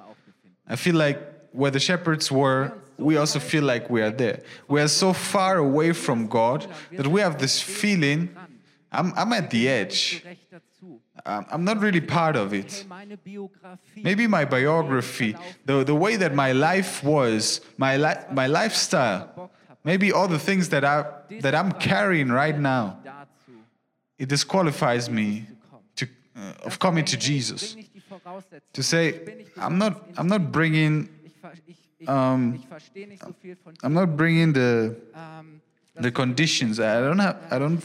I 0.67 0.77
feel 0.77 0.97
like 0.97 1.21
where 1.53 1.71
the 1.71 1.81
shepherds 1.81 2.31
were, 2.31 2.73
we 2.99 3.17
also 3.17 3.39
feel 3.39 3.65
like 3.65 3.91
we 3.91 4.03
are 4.03 4.11
there. 4.11 4.43
We 4.69 4.81
are 4.81 4.89
so 4.89 5.13
far 5.13 5.59
away 5.59 5.93
from 5.93 6.27
God 6.27 6.67
that 6.93 7.07
we 7.07 7.21
have 7.21 7.39
this 7.39 7.61
feeling 7.61 8.31
I'm, 8.97 9.13
I'm 9.17 9.33
at 9.33 9.51
the 9.51 9.69
edge. 9.69 10.25
I'm 11.25 11.65
not 11.65 11.81
really 11.81 12.01
part 12.01 12.37
of 12.37 12.55
it. 12.55 12.85
Maybe 13.97 14.27
my 14.27 14.45
biography, 14.45 15.37
the, 15.65 15.83
the 15.83 15.95
way 15.95 16.17
that 16.17 16.35
my 16.35 16.53
life 16.53 17.03
was, 17.03 17.61
my, 17.77 17.97
li- 17.97 18.25
my 18.33 18.47
lifestyle, 18.47 19.51
maybe 19.83 20.13
all 20.13 20.29
the 20.29 20.39
things 20.39 20.69
that, 20.69 20.85
I, 20.85 21.05
that 21.41 21.55
I'm 21.55 21.73
carrying 21.73 22.29
right 22.29 22.57
now, 22.57 22.99
it 24.19 24.29
disqualifies 24.29 25.11
me 25.11 25.47
to, 25.97 26.07
uh, 26.37 26.53
of 26.65 26.79
coming 26.79 27.05
to 27.07 27.17
Jesus. 27.17 27.77
To 28.75 28.83
say, 28.83 29.45
I'm 29.57 29.79
not, 29.79 30.09
I'm 30.17 30.29
not 30.29 30.53
bringing, 30.53 31.09
um, 32.07 32.63
I'm 33.83 33.95
not 33.95 34.17
bringing 34.17 34.53
the, 34.53 34.97
the 35.95 36.11
conditions. 36.11 36.79
I 36.81 37.01
don't 37.01 37.19
have, 37.19 37.39
I 37.51 37.59
don't 37.59 37.83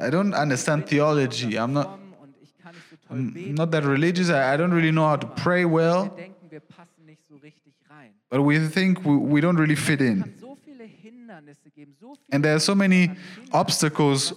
I 0.00 0.10
don't 0.10 0.32
understand 0.32 0.86
theology. 0.86 1.58
I'm 1.58 1.72
not, 1.72 1.98
I'm 3.10 3.54
not 3.54 3.70
that 3.72 3.84
religious. 3.84 4.30
I, 4.30 4.56
don't 4.56 4.72
really 4.72 4.92
know 4.92 5.06
how 5.06 5.16
to 5.16 5.26
pray 5.26 5.64
well. 5.64 6.16
But 8.30 8.42
we 8.42 8.58
think 8.68 9.04
we, 9.04 9.16
we 9.16 9.40
don't 9.40 9.56
really 9.56 9.74
fit 9.74 10.00
in. 10.00 10.34
And 12.30 12.44
there 12.44 12.54
are 12.54 12.60
so 12.60 12.74
many 12.74 13.10
obstacles 13.52 14.34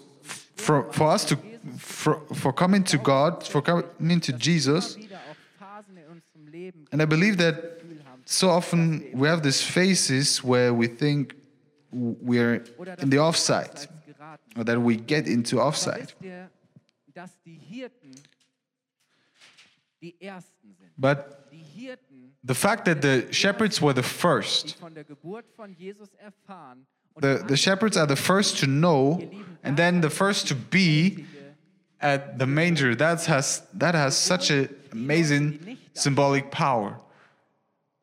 for, 0.56 0.92
for 0.92 1.10
us 1.10 1.26
to 1.26 1.38
for, 1.78 2.22
for 2.34 2.52
coming 2.52 2.84
to 2.86 2.98
God, 2.98 3.46
for 3.46 3.62
coming 3.62 4.20
to 4.22 4.34
Jesus. 4.34 4.98
And 6.92 7.02
I 7.02 7.06
believe 7.06 7.38
that 7.38 7.81
so 8.32 8.50
often 8.50 9.10
we 9.14 9.28
have 9.28 9.44
these 9.44 9.62
phases 9.62 10.44
where 10.44 10.74
we 10.74 10.88
think 10.88 11.36
we're 11.92 12.64
in 13.00 13.10
the 13.10 13.20
offside 13.20 13.88
or 14.56 14.64
that 14.64 14.80
we 14.80 14.96
get 14.96 15.28
into 15.28 15.60
offside. 15.60 16.14
But 20.98 21.50
the 22.44 22.56
fact 22.56 22.86
that 22.86 23.02
the 23.02 23.28
shepherds 23.32 23.82
were 23.82 23.94
the 23.94 24.04
first, 24.04 24.78
the, 27.20 27.44
the 27.46 27.58
shepherds 27.58 27.98
are 27.98 28.08
the 28.08 28.16
first 28.16 28.58
to 28.60 28.68
know, 28.68 29.30
and 29.64 29.76
then 29.76 30.00
the 30.00 30.10
first 30.10 30.48
to 30.48 30.56
be 30.56 31.26
at 32.00 32.40
the 32.40 32.48
manger, 32.48 32.96
that 32.96 33.26
has, 33.26 33.62
that 33.74 33.94
has 33.94 34.16
such 34.16 34.50
an 34.50 34.74
amazing 34.94 35.78
symbolic 35.94 36.50
power. 36.50 36.98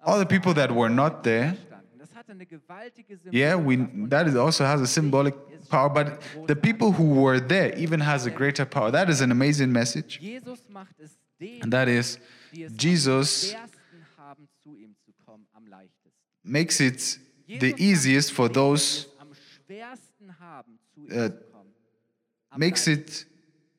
All 0.04 0.18
the 0.18 0.26
people 0.26 0.54
that 0.54 0.70
were 0.72 0.88
not 0.88 1.24
there, 1.24 1.56
yeah, 3.30 3.54
we, 3.56 3.76
that 4.06 4.36
also 4.36 4.64
has 4.64 4.80
a 4.80 4.86
symbolic 4.86 5.34
power, 5.68 5.88
but 5.88 6.20
the 6.46 6.56
people 6.56 6.92
who 6.92 7.14
were 7.14 7.40
there 7.40 7.76
even 7.76 8.00
has 8.00 8.26
a 8.26 8.30
greater 8.30 8.64
power. 8.64 8.90
That 8.90 9.10
is 9.10 9.20
an 9.20 9.30
amazing 9.30 9.72
message. 9.72 10.20
And 11.40 11.72
that 11.72 11.88
is, 11.88 12.18
Jesus 12.74 13.54
makes 16.44 16.80
it 16.80 17.18
the 17.46 17.74
easiest 17.78 18.32
for 18.32 18.48
those, 18.48 19.06
uh, 21.14 21.28
makes 22.56 22.88
it 22.88 23.24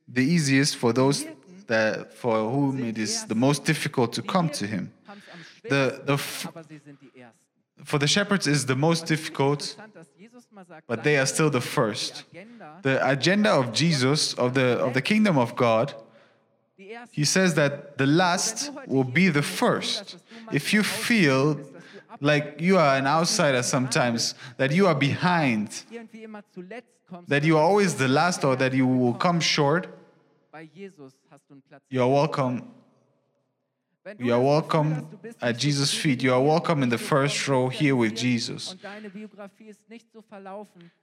the 0.07 0.21
easiest 0.21 0.75
for 0.75 0.93
those 0.93 1.25
that, 1.67 2.13
for 2.13 2.49
whom 2.49 2.83
it 2.83 2.97
is 2.97 3.25
the 3.25 3.35
most 3.35 3.63
difficult 3.65 4.13
to 4.13 4.21
come 4.21 4.49
to 4.49 4.65
Him. 4.65 4.91
The, 5.63 6.01
the, 6.05 6.17
for 7.83 7.97
the 7.97 8.07
shepherds 8.07 8.47
is 8.47 8.65
the 8.65 8.75
most 8.75 9.05
difficult, 9.05 9.75
but 10.87 11.03
they 11.03 11.17
are 11.17 11.25
still 11.25 11.49
the 11.49 11.61
first. 11.61 12.23
The 12.81 13.07
agenda 13.07 13.51
of 13.51 13.73
Jesus, 13.73 14.33
of 14.33 14.53
the, 14.53 14.79
of 14.79 14.93
the 14.93 15.01
kingdom 15.01 15.37
of 15.37 15.55
God, 15.55 15.93
he 17.11 17.25
says 17.25 17.55
that 17.55 17.97
the 17.97 18.05
last 18.05 18.71
will 18.87 19.03
be 19.03 19.29
the 19.29 19.41
first. 19.41 20.17
If 20.51 20.73
you 20.73 20.83
feel 20.83 21.59
like 22.21 22.55
you 22.59 22.77
are 22.77 22.95
an 22.95 23.05
outsider 23.05 23.63
sometimes, 23.63 24.33
that 24.57 24.71
you 24.71 24.87
are 24.87 24.95
behind, 24.95 25.83
that 27.27 27.43
you 27.43 27.57
are 27.57 27.63
always 27.63 27.95
the 27.95 28.07
last 28.07 28.43
or 28.43 28.55
that 28.55 28.73
you 28.73 28.87
will 28.87 29.13
come 29.13 29.39
short, 29.39 29.87
you 31.89 32.01
are 32.01 32.07
welcome 32.07 32.71
you 34.17 34.33
are 34.33 34.39
welcome 34.39 35.07
at 35.41 35.57
Jesus' 35.57 35.93
feet. 35.93 36.23
You 36.23 36.33
are 36.33 36.41
welcome 36.41 36.83
in 36.83 36.89
the 36.89 36.97
first 36.97 37.47
row 37.47 37.69
here 37.69 37.95
with 37.95 38.15
Jesus. 38.15 38.75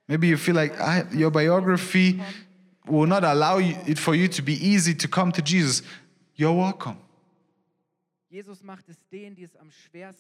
Maybe 0.08 0.28
you 0.28 0.36
feel 0.36 0.54
like 0.54 0.80
I, 0.80 1.04
your 1.12 1.30
biography 1.30 2.20
will 2.86 3.06
not 3.06 3.25
allow 3.25 3.58
you, 3.58 3.76
it 3.86 3.98
for 3.98 4.14
you 4.14 4.28
to 4.28 4.42
be 4.42 4.54
easy 4.54 4.94
to 4.94 5.08
come 5.08 5.32
to 5.32 5.42
Jesus. 5.42 5.82
You're 6.34 6.52
welcome. 6.52 6.98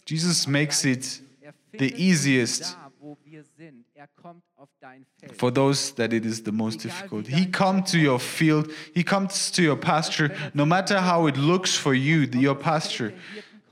Jesus 0.04 0.46
makes 0.46 0.84
it 0.84 1.20
the 1.72 1.92
easiest 2.02 2.76
for 5.34 5.50
those 5.50 5.92
that 5.92 6.12
it 6.12 6.24
is 6.24 6.42
the 6.42 6.52
most 6.52 6.80
difficult. 6.80 7.26
He 7.26 7.46
comes 7.46 7.90
to 7.92 7.98
your 7.98 8.18
field, 8.18 8.70
he 8.94 9.02
comes 9.02 9.50
to 9.52 9.62
your 9.62 9.76
pasture, 9.76 10.34
no 10.54 10.64
matter 10.64 10.98
how 11.00 11.26
it 11.26 11.36
looks 11.36 11.76
for 11.76 11.94
you, 11.94 12.20
your 12.32 12.54
pasture. 12.54 13.12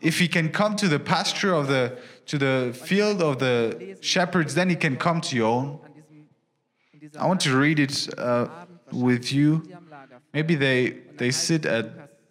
If 0.01 0.19
he 0.19 0.29
can 0.29 0.51
come 0.51 0.77
to 0.77 0.89
the 0.89 0.99
pasture 0.99 1.55
of 1.55 1.69
the 1.69 1.99
to 2.27 2.39
the 2.39 2.75
field 2.75 3.23
of 3.23 3.39
the 3.39 3.97
shepherds, 4.01 4.55
then 4.55 4.69
he 4.69 4.77
can 4.77 4.97
come 4.97 5.21
to 5.23 5.37
your 5.37 5.49
own. 5.49 5.81
I 7.19 7.27
want 7.27 7.41
to 7.43 7.57
read 7.57 7.79
it 7.79 8.09
uh, 8.19 8.49
with 8.91 9.33
you. 9.33 9.63
Maybe 10.33 10.55
they 10.55 10.91
they 11.17 11.31
sit 11.31 11.65
at 11.65 11.87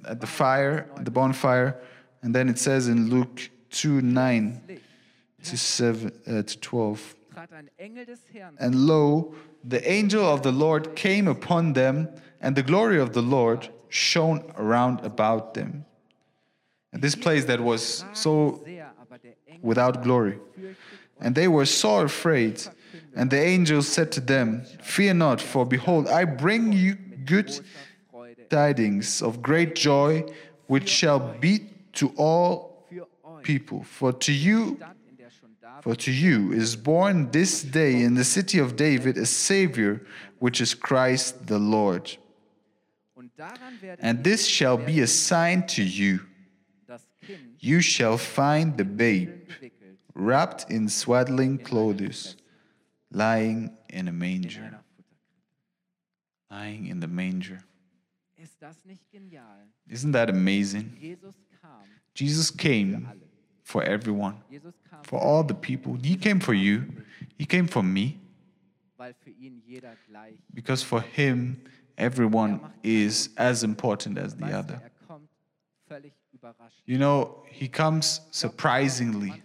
at 0.06 0.20
the 0.20 0.28
fire, 0.28 0.90
the 1.02 1.12
bonfire, 1.12 1.80
and 2.24 2.34
then 2.34 2.50
it 2.50 2.58
says 2.58 2.88
in 2.88 3.10
Luke 3.10 3.50
2 3.72 4.02
9 4.02 4.80
to, 5.44 5.58
seven, 5.58 6.12
uh, 6.26 6.42
to 6.42 6.60
12. 6.60 7.16
And 8.60 8.76
lo, 8.88 9.36
the 9.64 9.92
angel 9.92 10.26
of 10.26 10.42
the 10.42 10.52
Lord 10.52 10.96
came 10.96 11.28
upon 11.28 11.74
them, 11.74 12.08
and 12.40 12.56
the 12.56 12.64
glory 12.64 13.00
of 13.00 13.14
the 13.14 13.22
Lord 13.22 13.70
shone 13.90 14.52
around 14.58 15.02
about 15.02 15.54
them. 15.54 15.86
And 16.94 17.02
this 17.02 17.16
place 17.16 17.46
that 17.46 17.60
was 17.60 18.06
so 18.14 18.64
without 19.62 20.02
glory. 20.04 20.40
And 21.20 21.36
they 21.36 21.48
were 21.48 21.66
sore 21.66 22.06
afraid. 22.06 22.64
And 23.16 23.30
the 23.30 23.40
angel 23.40 23.82
said 23.82 24.12
to 24.14 24.22
them, 24.22 24.64
Fear 24.82 25.16
not, 25.16 25.42
for 25.42 25.66
behold, 25.66 26.08
I 26.08 26.26
bring 26.26 26.72
you 26.72 26.96
good 27.26 27.60
tidings 28.50 29.22
of 29.22 29.42
great 29.42 29.76
joy, 29.76 30.24
which 30.68 30.88
shall 30.88 31.20
be 31.20 31.73
to 31.94 32.10
all 32.18 32.88
people. 33.44 33.84
For 33.84 34.14
to 34.14 34.34
you, 34.34 34.80
for 35.82 35.96
to 35.96 36.12
you 36.12 36.52
is 36.52 36.76
born 36.76 37.32
this 37.32 37.62
day 37.64 38.02
in 38.02 38.16
the 38.16 38.24
city 38.24 38.60
of 38.60 38.76
David 38.76 39.18
a 39.18 39.26
Savior, 39.26 40.06
which 40.40 40.62
is 40.62 40.74
Christ 40.74 41.48
the 41.48 41.60
Lord. 41.60 42.18
And 44.00 44.24
this 44.24 44.46
shall 44.46 44.78
be 44.78 45.02
a 45.02 45.08
sign 45.08 45.66
to 45.68 45.84
you. 45.84 46.22
You 47.60 47.82
shall 47.82 48.18
find 48.18 48.78
the 48.78 48.86
babe 48.86 49.32
wrapped 50.14 50.70
in 50.70 50.90
swaddling 50.90 51.58
clothes, 51.58 52.36
lying 53.12 53.76
in 53.90 54.08
a 54.08 54.12
manger. 54.12 54.80
Lying 56.52 56.88
in 56.88 57.00
the 57.00 57.08
manger. 57.08 57.64
Isn't 59.90 60.12
that 60.12 60.30
amazing? 60.30 61.18
Jesus 62.14 62.52
came 62.52 63.08
for 63.64 63.84
everyone, 63.84 64.38
for 65.04 65.20
all 65.20 65.44
the 65.44 65.54
people. 65.54 65.98
He 66.02 66.16
came 66.16 66.40
for 66.40 66.54
you, 66.54 66.86
He 67.38 67.46
came 67.46 67.68
for 67.68 67.84
me. 67.84 68.20
Because 70.54 70.84
for 70.84 71.02
Him, 71.02 71.62
everyone 71.98 72.60
is 72.84 73.30
as 73.38 73.64
important 73.64 74.18
as 74.18 74.36
the 74.36 74.52
other. 74.52 74.82
You 76.86 76.98
know, 76.98 77.44
He 77.50 77.68
comes 77.68 78.22
surprisingly. 78.32 79.42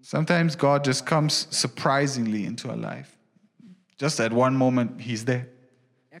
Sometimes 0.00 0.56
God 0.56 0.84
just 0.84 1.06
comes 1.06 1.46
surprisingly 1.50 2.44
into 2.44 2.70
our 2.70 2.76
life. 2.76 3.16
Just 3.96 4.18
at 4.18 4.32
one 4.32 4.56
moment, 4.56 5.00
He's 5.00 5.24
there. 5.24 5.48
Er 6.12 6.20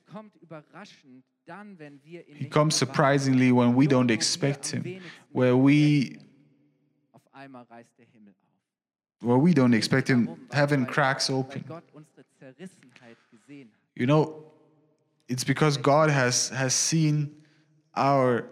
He 2.36 2.44
comes 2.46 2.74
surprisingly 2.74 3.52
when 3.52 3.74
we 3.74 3.86
don't 3.86 4.10
expect 4.10 4.70
Him, 4.70 5.00
where 5.32 5.56
we 5.56 6.18
where 9.20 9.38
we 9.38 9.52
don't 9.52 9.74
expect 9.74 10.08
Him. 10.08 10.46
Heaven 10.52 10.86
cracks 10.86 11.30
open. 11.30 11.64
You 13.94 14.06
know, 14.06 14.44
it's 15.28 15.44
because 15.44 15.76
God 15.76 16.10
has 16.10 16.48
has 16.50 16.74
seen 16.74 17.34
our 17.96 18.46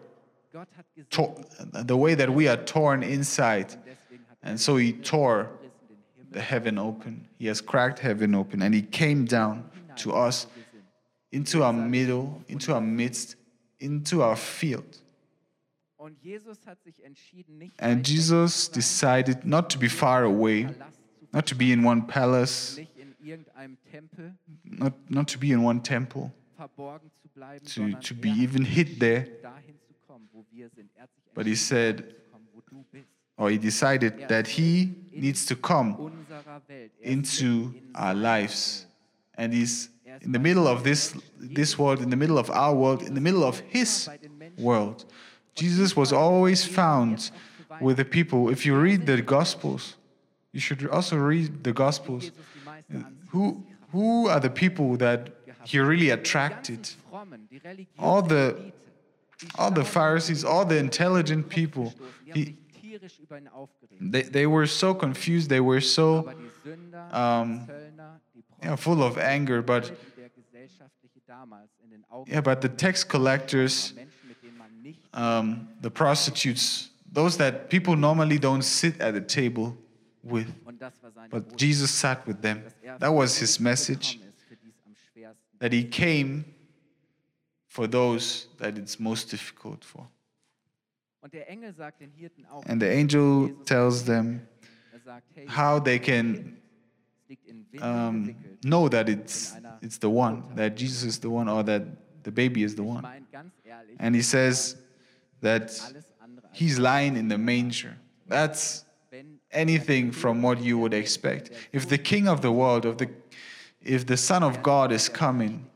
the 1.73 1.97
way 1.97 2.15
that 2.15 2.31
we 2.31 2.49
are 2.49 2.57
torn 2.57 3.03
inside, 3.03 3.77
and 4.43 4.61
so 4.61 4.77
He 4.77 4.93
tore 4.93 5.51
the 6.31 6.41
heaven 6.41 6.79
open. 6.79 7.29
He 7.39 7.47
has 7.47 7.61
cracked 7.61 8.01
heaven 8.01 8.35
open, 8.35 8.63
and 8.63 8.75
He 8.75 8.83
came 8.83 9.25
down 9.25 9.71
to 9.97 10.13
us 10.13 10.47
into 11.33 11.63
our 11.63 11.73
middle, 11.73 12.43
into 12.49 12.75
our 12.75 12.81
midst, 12.81 13.37
into 13.79 14.23
our 14.23 14.37
field. 14.37 14.99
And 17.79 18.05
Jesus 18.05 18.69
decided 18.69 19.45
not 19.45 19.71
to 19.71 19.79
be 19.79 19.89
far 19.89 20.25
away, 20.25 20.69
not 21.33 21.47
to 21.47 21.55
be 21.55 21.73
in 21.73 21.83
one 21.83 22.03
palace, 22.03 22.81
not, 24.65 24.93
not 25.09 25.29
to 25.29 25.39
be 25.39 25.53
in 25.53 25.63
one 25.63 25.81
temple, 25.81 26.33
to, 27.67 27.93
to 27.93 28.15
be 28.15 28.31
even 28.31 28.65
hid 28.65 28.99
there. 28.99 29.29
But 31.35 31.47
he 31.47 31.55
said, 31.55 32.15
or 33.37 33.51
he 33.51 33.59
decided 33.59 34.29
that 34.29 34.47
he 34.47 34.93
needs 35.13 35.47
to 35.47 35.57
come 35.57 36.27
into 37.01 37.75
our 37.95 38.15
lives. 38.15 38.87
And 39.35 39.53
he's 39.53 39.89
in 40.23 40.33
the 40.33 40.39
middle 40.39 40.67
of 40.67 40.85
this, 40.85 41.15
this 41.39 41.79
world, 41.79 42.01
in 42.01 42.11
the 42.11 42.17
middle 42.17 42.39
of 42.39 42.51
our 42.51 42.75
world, 42.75 43.03
in 43.03 43.15
the 43.15 43.21
middle 43.21 43.45
of 43.45 43.61
his 43.61 44.09
world. 44.59 45.05
Jesus 45.55 45.97
was 45.97 46.13
always 46.13 46.65
found 46.65 47.31
with 47.81 47.97
the 47.97 48.05
people. 48.05 48.51
If 48.51 48.67
you 48.67 48.77
read 48.77 49.07
the 49.07 49.23
Gospels, 49.23 49.97
you 50.53 50.61
should 50.61 50.87
also 50.89 51.17
read 51.17 51.65
the 51.65 51.73
Gospels. 51.73 52.31
Who, 53.31 53.63
who 53.93 54.29
are 54.29 54.41
the 54.41 54.51
people 54.51 54.97
that 54.97 55.31
he 55.65 55.79
really 55.79 56.11
attracted? 56.11 56.91
All 57.99 58.23
the, 58.23 58.73
all 59.59 59.71
the 59.71 59.85
Pharisees, 59.85 60.45
all 60.45 60.65
the 60.65 60.79
intelligent 60.79 61.49
people. 61.49 61.95
He, 62.25 62.57
they, 64.01 64.23
they 64.23 64.47
were 64.47 64.67
so 64.67 64.95
confused, 64.95 65.51
they 65.51 65.61
were 65.61 65.81
so 65.81 66.33
um, 67.13 67.69
yeah, 68.63 68.77
full 68.77 69.03
of 69.03 69.19
anger, 69.19 69.63
but 69.63 69.93
yeah, 72.27 72.41
but 72.41 72.61
the 72.61 72.69
tax 72.69 73.05
collectors, 73.05 73.95
um, 75.13 75.69
the 75.81 75.91
prostitutes, 75.91 76.91
those 77.13 77.37
that 77.39 77.71
people 77.71 77.97
normally 77.97 78.39
don't 78.39 78.63
sit 78.63 79.01
at 79.01 79.15
the 79.15 79.21
table 79.21 79.77
with, 80.23 80.53
but 81.31 81.57
Jesus 81.57 81.91
sat 81.91 82.27
with 82.27 82.41
them. 82.43 82.65
That 82.99 83.13
was 83.13 83.37
his 83.39 83.59
message. 83.59 84.21
That 85.59 85.73
he 85.73 85.85
came 85.85 86.45
for 87.67 87.87
those 87.87 88.49
that 88.59 88.79
it's 88.79 88.99
most 88.99 89.31
difficult 89.31 89.85
for. 89.85 90.07
And 92.67 92.81
the 92.81 92.91
angel 92.91 93.51
tells 93.65 94.05
them 94.05 94.49
how 95.47 95.79
they 95.79 95.99
can 95.99 96.57
um, 97.81 98.35
know 98.65 98.89
that 98.89 99.09
it's, 99.09 99.55
it's 99.83 99.99
the 99.99 100.11
one, 100.11 100.45
that 100.55 100.77
Jesus 100.77 101.05
is 101.05 101.19
the 101.19 101.31
one, 101.31 101.49
or 101.49 101.63
that 101.63 101.83
the 102.23 102.31
baby 102.31 102.63
is 102.63 102.75
the 102.75 102.83
one. 102.83 103.07
And 103.99 104.15
he 104.15 104.23
says 104.23 104.77
that 105.41 105.81
he's 106.53 106.79
lying 106.79 107.17
in 107.17 107.29
the 107.29 107.39
manger. 107.39 107.97
That's 108.27 108.85
anything 109.51 110.13
from 110.13 110.43
what 110.43 110.61
you 110.61 110.79
would 110.79 110.95
expect. 110.95 111.51
If 111.73 111.89
the 111.89 111.99
king 111.99 112.29
of 112.29 112.41
the 112.41 112.53
world, 112.53 112.87
of 112.87 112.99
the, 112.99 113.11
if 113.83 114.07
the 114.07 114.17
Son 114.17 114.43
of 114.43 114.63
God 114.63 114.93
is 114.93 115.09
coming, 115.09 115.67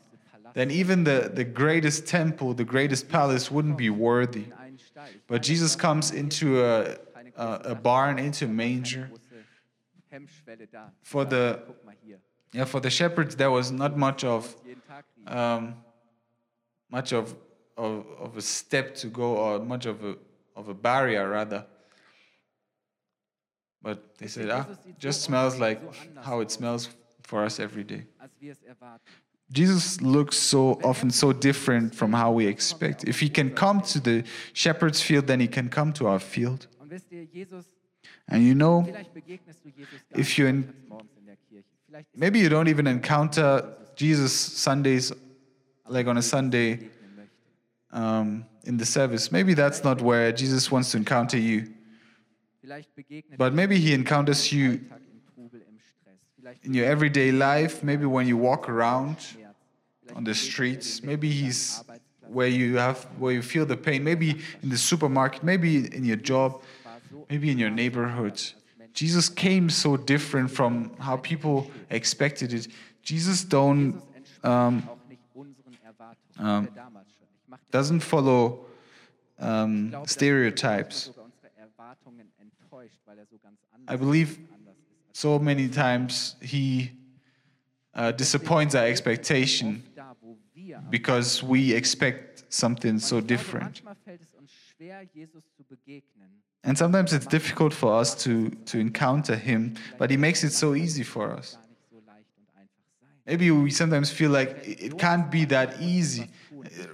then 0.54 0.70
even 0.70 1.04
the, 1.04 1.30
the 1.35 1.44
greatest 1.44 2.07
temple, 2.07 2.54
the 2.54 2.64
greatest 2.64 3.09
palace 3.09 3.50
wouldn't 3.50 3.76
be 3.76 3.90
worthy. 3.90 4.46
But 5.26 5.42
Jesus 5.42 5.74
comes 5.74 6.12
into 6.12 6.64
a, 6.64 6.96
a, 7.37 7.61
a 7.64 7.74
barn, 7.74 8.18
into 8.18 8.44
a 8.44 8.48
manger. 8.48 9.11
For 11.02 11.24
the 11.24 11.61
yeah, 12.52 12.64
for 12.64 12.78
the 12.78 12.90
shepherds, 12.90 13.35
there 13.35 13.50
was 13.50 13.72
not 13.72 13.98
much 13.98 14.22
of 14.22 14.54
um, 15.26 15.74
much 16.96 17.12
of, 17.12 17.35
of, 17.76 18.07
of 18.24 18.37
a 18.37 18.44
step 18.59 18.94
to 19.02 19.07
go, 19.09 19.28
or 19.37 19.59
much 19.74 19.87
of 19.87 20.04
a 20.04 20.14
of 20.57 20.68
a 20.68 20.74
barrier 20.74 21.28
rather. 21.28 21.64
But 23.83 24.16
they 24.18 24.28
said, 24.28 24.48
ah, 24.50 24.66
just 24.98 25.22
smells 25.22 25.59
like 25.59 25.80
how 26.28 26.40
it 26.40 26.50
smells 26.50 26.88
for 27.22 27.44
us 27.44 27.61
every 27.61 27.85
day. 27.85 28.02
Jesus 29.52 30.00
looks 30.00 30.37
so 30.37 30.80
often 30.83 31.11
so 31.11 31.33
different 31.33 31.94
from 31.94 32.12
how 32.12 32.33
we 32.33 32.46
expect. 32.46 33.04
If 33.04 33.20
he 33.20 33.28
can 33.28 33.50
come 33.50 33.83
to 33.92 34.00
the 34.00 34.24
shepherd's 34.52 35.00
field, 35.02 35.26
then 35.26 35.40
he 35.40 35.48
can 35.48 35.68
come 35.68 35.92
to 35.94 36.07
our 36.07 36.18
field. 36.18 36.66
And 38.28 38.42
you 38.42 38.54
know, 38.54 38.76
if 40.12 40.38
you 40.38 40.46
in, 40.46 40.72
maybe 42.16 42.38
you 42.38 42.48
don't 42.48 42.68
even 42.68 42.87
encounter 42.87 43.74
Jesus 43.96 44.33
Sundays, 44.33 45.12
like 45.88 46.06
on 46.06 46.16
a 46.16 46.22
Sunday 46.22 46.88
um, 47.92 48.44
in 48.64 48.76
the 48.76 48.86
service. 48.86 49.30
Maybe 49.30 49.54
that's 49.54 49.84
not 49.84 50.00
where 50.00 50.32
Jesus 50.32 50.70
wants 50.70 50.90
to 50.92 50.96
encounter 50.96 51.38
you. 51.38 51.72
But 53.36 53.52
maybe 53.52 53.78
he 53.78 53.92
encounters 53.92 54.52
you 54.52 54.80
in 56.62 56.74
your 56.74 56.86
everyday 56.86 57.32
life, 57.32 57.82
maybe 57.82 58.06
when 58.06 58.26
you 58.26 58.36
walk 58.36 58.68
around 58.68 59.16
on 60.14 60.24
the 60.24 60.34
streets, 60.34 61.02
maybe 61.02 61.30
he's 61.30 61.82
where 62.26 62.48
you 62.48 62.76
have 62.76 63.04
where 63.18 63.32
you 63.32 63.42
feel 63.42 63.66
the 63.66 63.76
pain, 63.76 64.02
maybe 64.02 64.30
in 64.62 64.70
the 64.70 64.78
supermarket, 64.78 65.42
maybe 65.42 65.94
in 65.94 66.04
your 66.04 66.16
job, 66.16 66.62
maybe 67.30 67.50
in 67.50 67.58
your 67.58 67.70
neighborhood. 67.70 68.40
Jesus 68.92 69.28
came 69.28 69.68
so 69.68 69.96
different 69.96 70.50
from 70.50 70.92
how 70.98 71.16
people 71.16 71.70
expected 71.90 72.52
it. 72.52 72.68
Jesus 73.02 73.44
don't 73.44 74.00
um, 74.42 74.88
um, 76.38 76.68
doesn't 77.70 78.00
follow 78.00 78.66
um, 79.38 79.94
stereotypes. 80.06 81.10
I 83.86 83.96
believe 83.96 84.38
so 85.12 85.38
many 85.38 85.68
times 85.68 86.36
he 86.40 86.92
uh, 87.94 88.12
disappoints 88.12 88.74
our 88.74 88.86
expectation 88.86 89.82
because 90.90 91.42
we 91.42 91.72
expect 91.72 92.44
something 92.52 92.98
so 92.98 93.20
different. 93.20 93.82
And 96.64 96.78
sometimes 96.78 97.12
it's 97.12 97.26
difficult 97.26 97.74
for 97.74 97.94
us 97.94 98.14
to, 98.24 98.50
to 98.50 98.78
encounter 98.78 99.36
him, 99.36 99.74
but 99.98 100.10
he 100.10 100.16
makes 100.16 100.42
it 100.42 100.50
so 100.50 100.74
easy 100.74 101.02
for 101.02 101.32
us. 101.32 101.58
Maybe 103.26 103.50
we 103.50 103.70
sometimes 103.70 104.10
feel 104.10 104.30
like 104.30 104.60
it 104.64 104.98
can't 104.98 105.30
be 105.30 105.44
that 105.46 105.80
easy. 105.80 106.28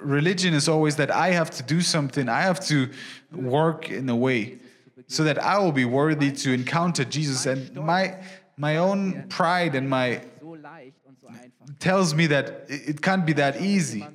Religion 0.00 0.54
is 0.54 0.68
always 0.68 0.96
that 0.96 1.10
I 1.10 1.30
have 1.30 1.50
to 1.52 1.62
do 1.62 1.80
something, 1.80 2.28
I 2.28 2.42
have 2.42 2.60
to 2.66 2.88
work 3.32 3.90
in 3.90 4.08
a 4.08 4.16
way 4.16 4.58
so 5.06 5.24
that 5.24 5.42
I 5.42 5.58
will 5.58 5.72
be 5.72 5.84
worthy 5.84 6.30
to 6.30 6.52
encounter 6.52 7.04
Jesus. 7.04 7.46
And 7.46 7.74
my, 7.74 8.16
my 8.56 8.76
own 8.76 9.24
pride 9.28 9.74
and 9.74 9.88
my 9.88 10.22
tells 11.80 12.14
me 12.14 12.26
that 12.28 12.66
it 12.68 13.00
can't 13.02 13.26
be 13.26 13.32
that 13.34 13.60
easy. 13.60 14.06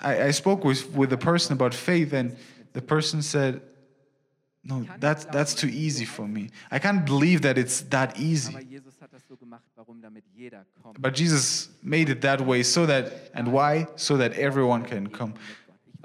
I, 0.00 0.24
I 0.24 0.30
spoke 0.30 0.64
with, 0.64 0.90
with 0.94 1.12
a 1.12 1.16
person 1.16 1.54
about 1.54 1.74
faith, 1.74 2.12
and 2.12 2.36
the 2.72 2.82
person 2.82 3.22
said, 3.22 3.60
No, 4.68 4.86
that's, 4.98 5.24
that's 5.24 5.54
too 5.54 5.68
easy 5.68 6.04
for 6.04 6.28
me. 6.28 6.50
I 6.70 6.78
can't 6.78 7.06
believe 7.06 7.40
that 7.42 7.56
it's 7.56 7.80
that 7.82 8.20
easy. 8.20 8.54
But 10.98 11.14
Jesus 11.14 11.70
made 11.82 12.10
it 12.10 12.20
that 12.20 12.42
way 12.42 12.62
so 12.62 12.84
that, 12.84 13.30
and 13.32 13.50
why? 13.50 13.86
So 13.96 14.18
that 14.18 14.34
everyone 14.34 14.84
can 14.84 15.08
come. 15.08 15.34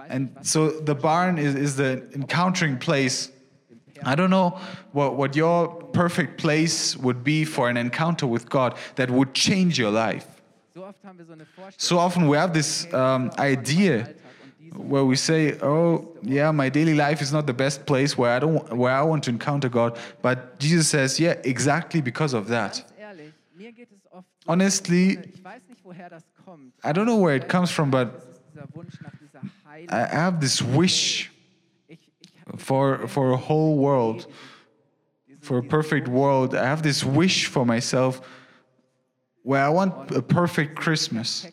And 0.08 0.36
so 0.42 0.70
the 0.70 0.96
barn 0.96 1.38
is, 1.38 1.56
is 1.56 1.76
the 1.76 2.10
encountering 2.14 2.78
place. 2.78 3.32
I 4.04 4.16
don't 4.16 4.30
know 4.30 4.58
what, 4.94 5.16
what 5.16 5.36
your 5.36 5.68
perfect 5.68 6.40
place 6.40 6.96
would 6.98 7.24
be 7.24 7.44
for 7.44 7.70
an 7.70 7.76
encounter 7.76 8.28
with 8.28 8.50
God 8.50 8.78
that 8.96 9.12
would 9.12 9.34
change 9.34 9.78
your 9.78 9.92
life. 9.92 10.28
So 11.78 12.00
often 12.00 12.28
we 12.28 12.38
have 12.38 12.54
this 12.54 12.92
um, 12.94 13.30
idea 13.38 14.14
where 14.76 15.06
we 15.06 15.16
say, 15.16 15.58
"Oh, 15.62 16.08
yeah, 16.22 16.52
my 16.52 16.70
daily 16.70 16.96
life 16.96 17.22
is 17.22 17.32
not 17.32 17.46
the 17.46 17.54
best 17.54 17.86
place 17.86 18.18
where 18.18 18.32
I 18.32 18.40
don't 18.40 18.76
where 18.76 18.94
I 18.94 19.02
want 19.02 19.24
to 19.26 19.30
encounter 19.30 19.70
God," 19.70 19.98
but 20.22 20.60
Jesus 20.60 20.88
says, 20.88 21.20
"Yeah, 21.20 21.36
exactly 21.44 22.02
because 22.02 22.34
of 22.34 22.48
that." 22.48 22.84
Honestly, 24.48 25.18
I 26.84 26.92
don't 26.92 27.06
know 27.06 27.18
where 27.18 27.36
it 27.36 27.48
comes 27.48 27.72
from, 27.72 27.92
but 27.92 28.28
I 29.90 30.06
have 30.06 30.42
this 30.42 30.62
wish 30.62 31.32
for 32.58 33.08
for 33.08 33.32
a 33.32 33.38
whole 33.38 33.78
world, 33.78 34.28
for 35.42 35.58
a 35.60 35.64
perfect 35.64 36.08
world. 36.08 36.56
I 36.56 36.66
have 36.66 36.84
this 36.84 37.04
wish 37.04 37.46
for 37.46 37.66
myself 37.66 38.22
where 39.44 39.64
I 39.64 39.70
want 39.70 40.12
a 40.12 40.22
perfect 40.22 40.76
Christmas 40.76 41.48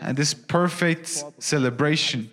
and 0.00 0.16
this 0.16 0.34
perfect 0.34 1.24
celebration. 1.38 2.30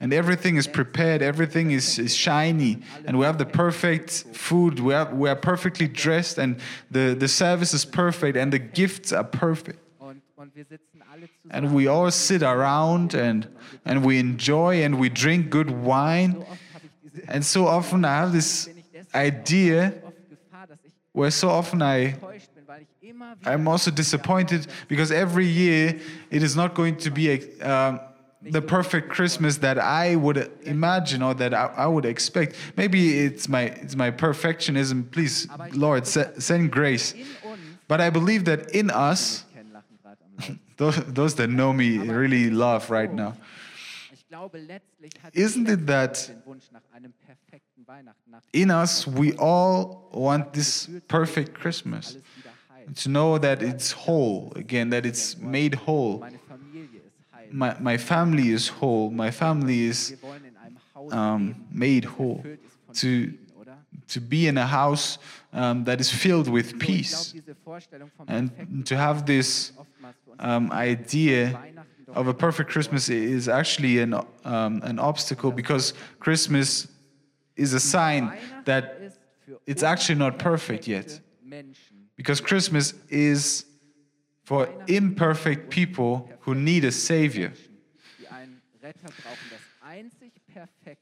And 0.00 0.12
everything 0.12 0.56
is 0.56 0.66
prepared, 0.66 1.22
everything 1.22 1.70
is, 1.70 1.98
is 1.98 2.14
shiny, 2.14 2.82
and 3.06 3.18
we 3.18 3.24
have 3.24 3.38
the 3.38 3.46
perfect 3.46 4.10
food, 4.32 4.80
we, 4.80 4.92
have, 4.92 5.12
we 5.12 5.28
are 5.28 5.36
perfectly 5.36 5.88
dressed, 5.88 6.38
and 6.38 6.56
the, 6.90 7.16
the 7.18 7.28
service 7.28 7.72
is 7.72 7.84
perfect, 7.84 8.36
and 8.36 8.52
the 8.52 8.58
gifts 8.58 9.12
are 9.12 9.24
perfect. 9.24 9.78
And 11.50 11.74
we 11.74 11.86
all 11.86 12.10
sit 12.10 12.42
around 12.42 13.14
and, 13.14 13.48
and 13.84 14.04
we 14.04 14.18
enjoy 14.18 14.82
and 14.82 14.98
we 14.98 15.08
drink 15.08 15.50
good 15.50 15.70
wine. 15.70 16.44
And 17.28 17.44
so 17.44 17.66
often 17.66 18.04
I 18.04 18.16
have 18.16 18.32
this 18.32 18.68
idea 19.14 19.94
where 21.12 21.30
so 21.30 21.48
often 21.48 21.82
I 21.82 22.16
I'm 23.44 23.68
also 23.68 23.90
disappointed 23.90 24.66
because 24.88 25.12
every 25.12 25.46
year 25.46 26.00
it 26.30 26.42
is 26.42 26.56
not 26.56 26.74
going 26.74 26.96
to 26.98 27.10
be 27.10 27.30
a, 27.30 27.70
um, 27.70 28.00
the 28.50 28.62
perfect 28.62 29.08
Christmas 29.08 29.58
that 29.58 29.78
I 29.78 30.16
would 30.16 30.50
imagine 30.62 31.22
or 31.22 31.34
that 31.34 31.54
I, 31.54 31.66
I, 31.76 31.86
would 31.86 32.04
expect. 32.04 32.56
Maybe 32.76 33.20
it's 33.20 33.48
my 33.48 33.62
it's 33.62 33.96
my 33.96 34.10
perfectionism. 34.10 35.10
Please, 35.10 35.48
Lord, 35.72 36.06
send 36.06 36.70
grace. 36.70 37.14
But 37.88 38.00
I 38.00 38.10
believe 38.10 38.44
that 38.46 38.70
in 38.70 38.90
us, 38.90 39.44
those, 40.76 40.96
those 41.06 41.34
that 41.36 41.48
know 41.48 41.72
me 41.72 41.98
really 41.98 42.50
laugh 42.50 42.90
right 42.90 43.12
now. 43.12 43.34
Isn't 45.32 45.68
it 45.68 45.86
that 45.86 46.30
in 48.52 48.70
us 48.70 49.06
we 49.06 49.32
all 49.34 50.08
want 50.12 50.52
this 50.52 50.88
perfect 51.08 51.54
Christmas? 51.54 52.18
to 52.96 53.08
know 53.08 53.38
that 53.38 53.62
it's 53.62 53.92
whole 53.92 54.52
again, 54.56 54.90
that 54.90 55.06
it's 55.06 55.36
made 55.38 55.74
whole. 55.74 56.24
My, 57.54 57.76
my 57.78 57.96
family 57.96 58.48
is 58.50 58.66
whole. 58.66 59.10
My 59.10 59.30
family 59.30 59.84
is 59.84 60.16
um, 61.12 61.64
made 61.70 62.04
whole. 62.04 62.44
To, 62.94 63.32
to 64.08 64.20
be 64.20 64.48
in 64.48 64.58
a 64.58 64.66
house 64.66 65.18
um, 65.52 65.84
that 65.84 66.00
is 66.00 66.10
filled 66.10 66.48
with 66.48 66.80
peace. 66.80 67.32
And 68.26 68.84
to 68.86 68.96
have 68.96 69.24
this 69.24 69.70
um, 70.40 70.72
idea 70.72 71.56
of 72.08 72.26
a 72.26 72.34
perfect 72.34 72.70
Christmas 72.70 73.08
is 73.08 73.48
actually 73.48 74.00
an, 74.00 74.14
um, 74.44 74.80
an 74.82 74.98
obstacle 74.98 75.52
because 75.52 75.94
Christmas 76.18 76.88
is 77.54 77.72
a 77.72 77.80
sign 77.80 78.36
that 78.64 79.16
it's 79.64 79.84
actually 79.84 80.16
not 80.16 80.40
perfect 80.40 80.88
yet. 80.88 81.20
Because 82.16 82.40
Christmas 82.40 82.94
is 83.08 83.64
for 84.44 84.68
imperfect 84.86 85.70
people 85.70 86.30
who 86.40 86.54
need 86.54 86.84
a 86.84 86.92
Savior. 86.92 87.52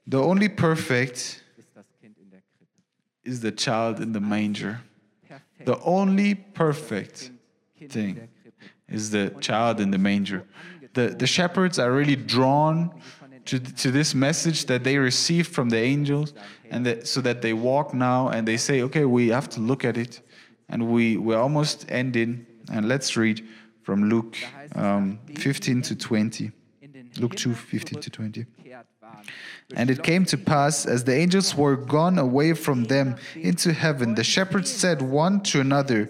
The 0.07 0.23
only 0.23 0.49
perfect 0.49 1.43
is 3.25 3.41
the 3.41 3.53
child 3.53 4.01
in 4.01 4.13
the 4.13 4.21
manger. 4.21 4.81
The 5.65 5.79
only 5.81 6.35
perfect 6.35 7.31
thing 7.89 8.29
is 8.89 9.11
the 9.11 9.31
child 9.41 9.81
in 9.81 9.91
the 9.91 9.99
manger. 9.99 10.45
The, 10.95 11.09
the 11.09 11.27
shepherds 11.27 11.79
are 11.79 11.91
really 11.91 12.17
drawn 12.17 13.01
to, 13.47 13.59
to 13.59 13.91
this 13.91 14.15
message 14.15 14.67
that 14.67 14.85
they 14.85 14.99
received 14.99 15.53
from 15.53 15.71
the 15.71 15.79
angels, 15.79 16.33
and 16.71 16.87
that, 16.87 17.09
so 17.09 17.21
that 17.23 17.43
they 17.43 17.53
walk 17.53 17.93
now 17.93 18.29
and 18.29 18.47
they 18.47 18.57
say, 18.57 18.83
okay, 18.83 19.05
we 19.05 19.29
have 19.29 19.49
to 19.51 19.61
look 19.61 19.85
at 19.85 19.97
it 19.97 20.21
and 20.69 20.91
we, 20.91 21.17
we're 21.17 21.39
almost 21.39 21.85
ending. 21.89 22.47
And 22.73 22.89
let's 22.89 23.17
read 23.17 23.47
from 23.83 24.09
Luke 24.09 24.37
um, 24.75 25.19
15 25.37 25.83
to 25.83 25.95
20. 25.95 26.51
Luke 27.19 27.35
2 27.37 27.55
15 27.55 28.01
to 28.01 28.11
20. 28.11 28.47
And 29.77 29.91
it 29.91 30.03
came 30.03 30.25
to 30.27 30.39
pass, 30.39 30.87
as 30.87 31.05
the 31.05 31.15
angels 31.15 31.55
were 31.55 31.77
gone 31.77 32.19
away 32.19 32.55
from 32.55 32.85
them 32.85 33.17
into 33.35 33.73
heaven, 33.73 34.15
the 34.15 34.25
shepherds 34.25 34.71
said 34.71 35.03
one 35.03 35.41
to 35.43 35.61
another, 35.61 36.09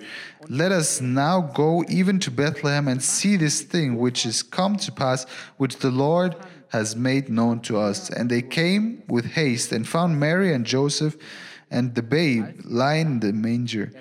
Let 0.48 0.72
us 0.72 1.00
now 1.00 1.40
go 1.40 1.84
even 1.88 2.18
to 2.20 2.30
Bethlehem 2.30 2.88
and 2.88 3.02
see 3.02 3.36
this 3.36 3.62
thing 3.62 3.98
which 3.98 4.24
is 4.24 4.42
come 4.42 4.76
to 4.76 4.92
pass, 4.92 5.24
which 5.56 5.76
the 5.76 5.90
Lord 5.90 6.36
has 6.68 6.96
made 6.96 7.28
known 7.28 7.60
to 7.60 7.78
us. 7.78 8.08
And 8.08 8.30
they 8.30 8.42
came 8.42 9.02
with 9.08 9.26
haste 9.26 9.72
and 9.72 9.86
found 9.86 10.18
Mary 10.18 10.52
and 10.52 10.64
Joseph 10.64 11.16
and 11.70 11.94
the 11.94 12.02
babe 12.02 12.60
lying 12.64 13.06
in 13.06 13.20
the 13.20 13.32
manger. 13.32 13.92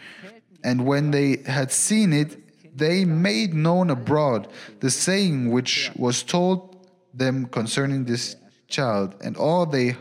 And 0.63 0.85
when 0.85 1.11
they 1.11 1.37
had 1.45 1.71
seen 1.71 2.13
it, 2.13 2.40
they 2.75 3.05
made 3.05 3.53
known 3.53 3.89
abroad 3.89 4.47
the 4.79 4.89
saying 4.89 5.51
which 5.51 5.91
was 5.95 6.23
told 6.23 6.87
them 7.13 7.45
concerning 7.45 8.05
this 8.05 8.35
child. 8.67 9.15
And 9.21 9.35
all 9.37 9.65
they 9.65 9.97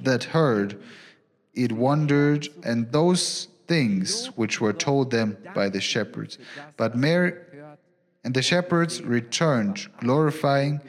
that 0.00 0.24
heard 0.24 0.82
it 1.54 1.72
wondered, 1.72 2.48
and 2.64 2.90
those 2.92 3.48
things 3.66 4.26
which 4.36 4.60
were 4.60 4.72
told 4.72 5.10
them 5.10 5.36
by 5.54 5.68
the 5.68 5.80
shepherds. 5.80 6.38
But 6.76 6.96
Mary 6.96 7.34
and 8.24 8.34
the 8.34 8.42
shepherds 8.42 9.02
returned, 9.02 9.86
glorifying 10.00 10.80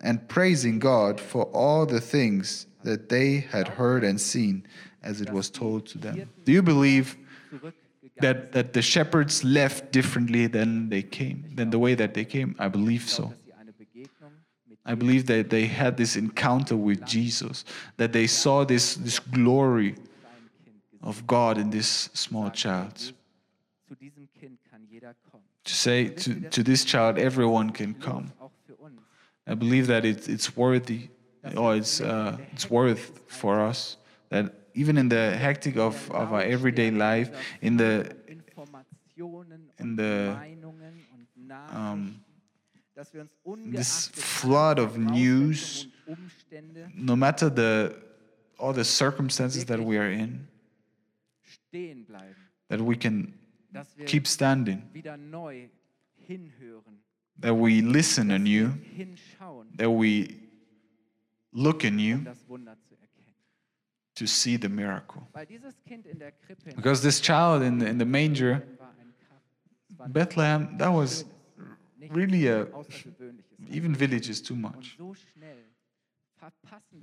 and 0.00 0.26
praising 0.28 0.78
God 0.78 1.20
for 1.20 1.44
all 1.44 1.86
the 1.86 2.00
things 2.00 2.66
that 2.82 3.08
they 3.08 3.38
had 3.38 3.68
heard 3.68 4.04
and 4.04 4.20
seen 4.20 4.66
as 5.02 5.20
it 5.20 5.30
was 5.30 5.50
told 5.50 5.86
to 5.86 5.98
them. 5.98 6.28
Do 6.44 6.52
you 6.52 6.62
believe 6.62 7.16
that, 8.18 8.52
that 8.52 8.72
the 8.72 8.82
shepherds 8.82 9.44
left 9.44 9.92
differently 9.92 10.46
than 10.46 10.88
they 10.88 11.02
came, 11.02 11.50
than 11.54 11.70
the 11.70 11.78
way 11.78 11.94
that 11.94 12.14
they 12.14 12.24
came? 12.24 12.54
I 12.58 12.68
believe 12.68 13.08
so. 13.08 13.34
I 14.84 14.94
believe 14.94 15.26
that 15.26 15.50
they 15.50 15.66
had 15.66 15.96
this 15.96 16.16
encounter 16.16 16.76
with 16.76 17.04
Jesus, 17.04 17.64
that 17.96 18.12
they 18.12 18.28
saw 18.28 18.64
this, 18.64 18.94
this 18.94 19.18
glory 19.18 19.96
of 21.02 21.26
God 21.26 21.58
in 21.58 21.70
this 21.70 22.08
small 22.14 22.50
child. 22.50 23.12
To 25.64 25.74
say 25.74 26.08
to, 26.08 26.40
to 26.50 26.62
this 26.62 26.84
child, 26.84 27.18
everyone 27.18 27.70
can 27.70 27.94
come. 27.94 28.32
I 29.46 29.54
believe 29.54 29.88
that 29.88 30.04
it, 30.04 30.28
it's 30.28 30.56
worthy, 30.56 31.08
or 31.56 31.74
it's, 31.74 32.00
uh, 32.00 32.38
it's 32.52 32.70
worth 32.70 33.20
for 33.26 33.60
us 33.60 33.96
that 34.30 34.52
even 34.76 34.98
in 34.98 35.08
the 35.08 35.30
hectic 35.36 35.76
of, 35.78 36.10
of 36.10 36.34
our 36.34 36.42
everyday 36.42 36.90
life, 36.90 37.30
in 37.62 37.76
the 37.78 38.14
in 39.78 39.96
the 39.96 40.36
um, 41.70 42.20
this 43.64 44.08
flood 44.08 44.78
of 44.78 44.98
news, 44.98 45.86
no 46.94 47.16
matter 47.16 47.48
the 47.48 47.96
all 48.58 48.74
the 48.74 48.84
circumstances 48.84 49.64
that 49.64 49.80
we 49.80 49.96
are 49.96 50.10
in, 50.10 50.46
that 52.68 52.80
we 52.80 52.96
can 52.96 53.32
keep 54.04 54.26
standing, 54.26 54.82
that 57.38 57.54
we 57.54 57.80
listen 57.80 58.30
on 58.30 58.44
you, 58.44 58.74
that 59.76 59.90
we 59.90 60.36
look 61.52 61.84
in 61.84 61.98
you 61.98 62.26
to 64.16 64.26
see 64.26 64.56
the 64.56 64.68
miracle. 64.68 65.28
Because 66.74 67.02
this 67.02 67.20
child 67.20 67.62
in 67.62 67.78
the, 67.78 67.86
in 67.86 67.98
the 67.98 68.04
manger, 68.04 68.66
Bethlehem, 70.08 70.76
that 70.78 70.88
was 70.88 71.24
really 72.10 72.48
a, 72.48 72.66
even 73.70 73.94
village 73.94 74.28
is 74.28 74.40
too 74.40 74.56
much. 74.56 74.98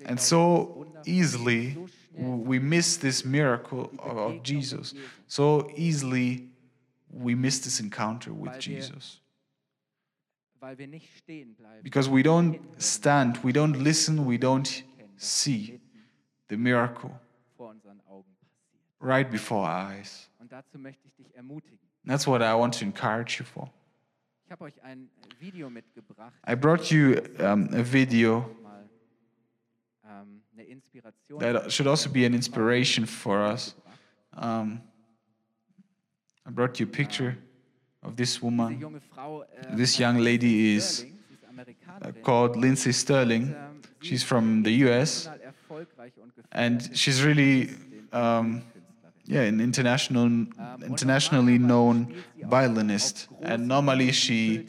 And 0.05 0.19
so 0.19 0.87
easily 1.05 1.77
we 2.15 2.59
miss 2.59 2.97
this 2.97 3.23
miracle 3.25 3.91
of 3.99 4.43
Jesus. 4.43 4.93
So 5.27 5.69
easily 5.75 6.49
we 7.11 7.35
miss 7.35 7.59
this 7.59 7.79
encounter 7.79 8.33
with 8.33 8.57
Jesus. 8.59 9.19
Because 11.83 12.07
we 12.07 12.23
don't 12.23 12.81
stand, 12.81 13.37
we 13.43 13.51
don't 13.51 13.83
listen, 13.83 14.25
we 14.25 14.37
don't 14.37 14.83
see 15.17 15.79
the 16.53 16.57
miracle 16.57 17.11
right 18.99 19.29
before 19.31 19.65
our 19.65 19.91
eyes. 19.93 20.29
That's 22.05 22.27
what 22.27 22.41
I 22.43 22.53
want 22.53 22.73
to 22.79 22.85
encourage 22.85 23.39
you 23.39 23.45
for. 23.53 23.65
I 26.51 26.55
brought 26.55 26.91
you 26.91 27.03
um, 27.39 27.69
a 27.73 27.81
video 27.81 28.33
that 31.39 31.71
should 31.71 31.87
also 31.87 32.09
be 32.09 32.23
an 32.25 32.35
inspiration 32.35 33.05
for 33.05 33.41
us. 33.53 33.73
Um, 34.37 34.81
I 36.45 36.51
brought 36.51 36.79
you 36.79 36.85
a 36.85 36.89
picture 37.01 37.35
of 38.03 38.15
this 38.15 38.41
woman. 38.43 39.01
This 39.71 39.97
young 39.97 40.17
lady 40.19 40.75
is 40.75 41.05
uh, 42.01 42.11
called 42.21 42.55
Lindsey 42.57 42.91
Stirling. 42.91 43.55
She's 44.03 44.21
from 44.21 44.63
the 44.63 44.71
US, 44.85 45.29
and 46.53 46.95
she's 46.95 47.23
really, 47.23 47.71
um, 48.11 48.61
yeah, 49.25 49.41
an 49.41 49.59
international, 49.59 50.25
internationally 50.85 51.57
known 51.57 52.23
violinist. 52.43 53.27
And 53.41 53.67
normally 53.67 54.11
she 54.11 54.67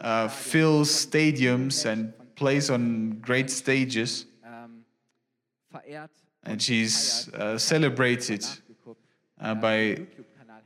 uh, 0.00 0.28
fills 0.28 0.90
stadiums 0.90 1.86
and 1.86 2.12
plays 2.34 2.68
on 2.70 3.20
great 3.20 3.50
stages. 3.50 4.26
And 6.42 6.60
she's 6.60 7.28
uh, 7.34 7.58
celebrated 7.58 8.44
uh, 9.40 9.54
by 9.54 10.06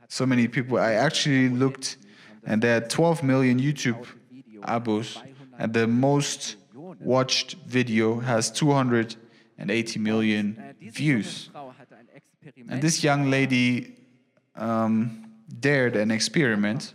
so 0.07 0.25
many 0.25 0.47
people. 0.47 0.79
I 0.79 0.93
actually 0.93 1.49
looked, 1.49 1.97
and 2.45 2.61
there 2.61 2.77
are 2.77 2.87
12 2.87 3.21
million 3.21 3.59
YouTube 3.59 4.05
abos, 4.63 5.21
and 5.59 5.73
the 5.73 5.85
most 5.85 6.55
watched 6.99 7.55
video 7.67 8.19
has 8.19 8.49
280 9.57 9.99
million 9.99 10.75
views. 10.81 11.49
And 12.69 12.81
this 12.81 13.03
young 13.03 13.29
lady 13.31 13.95
um, 14.55 15.31
dared 15.59 15.95
an 15.95 16.11
experiment, 16.11 16.93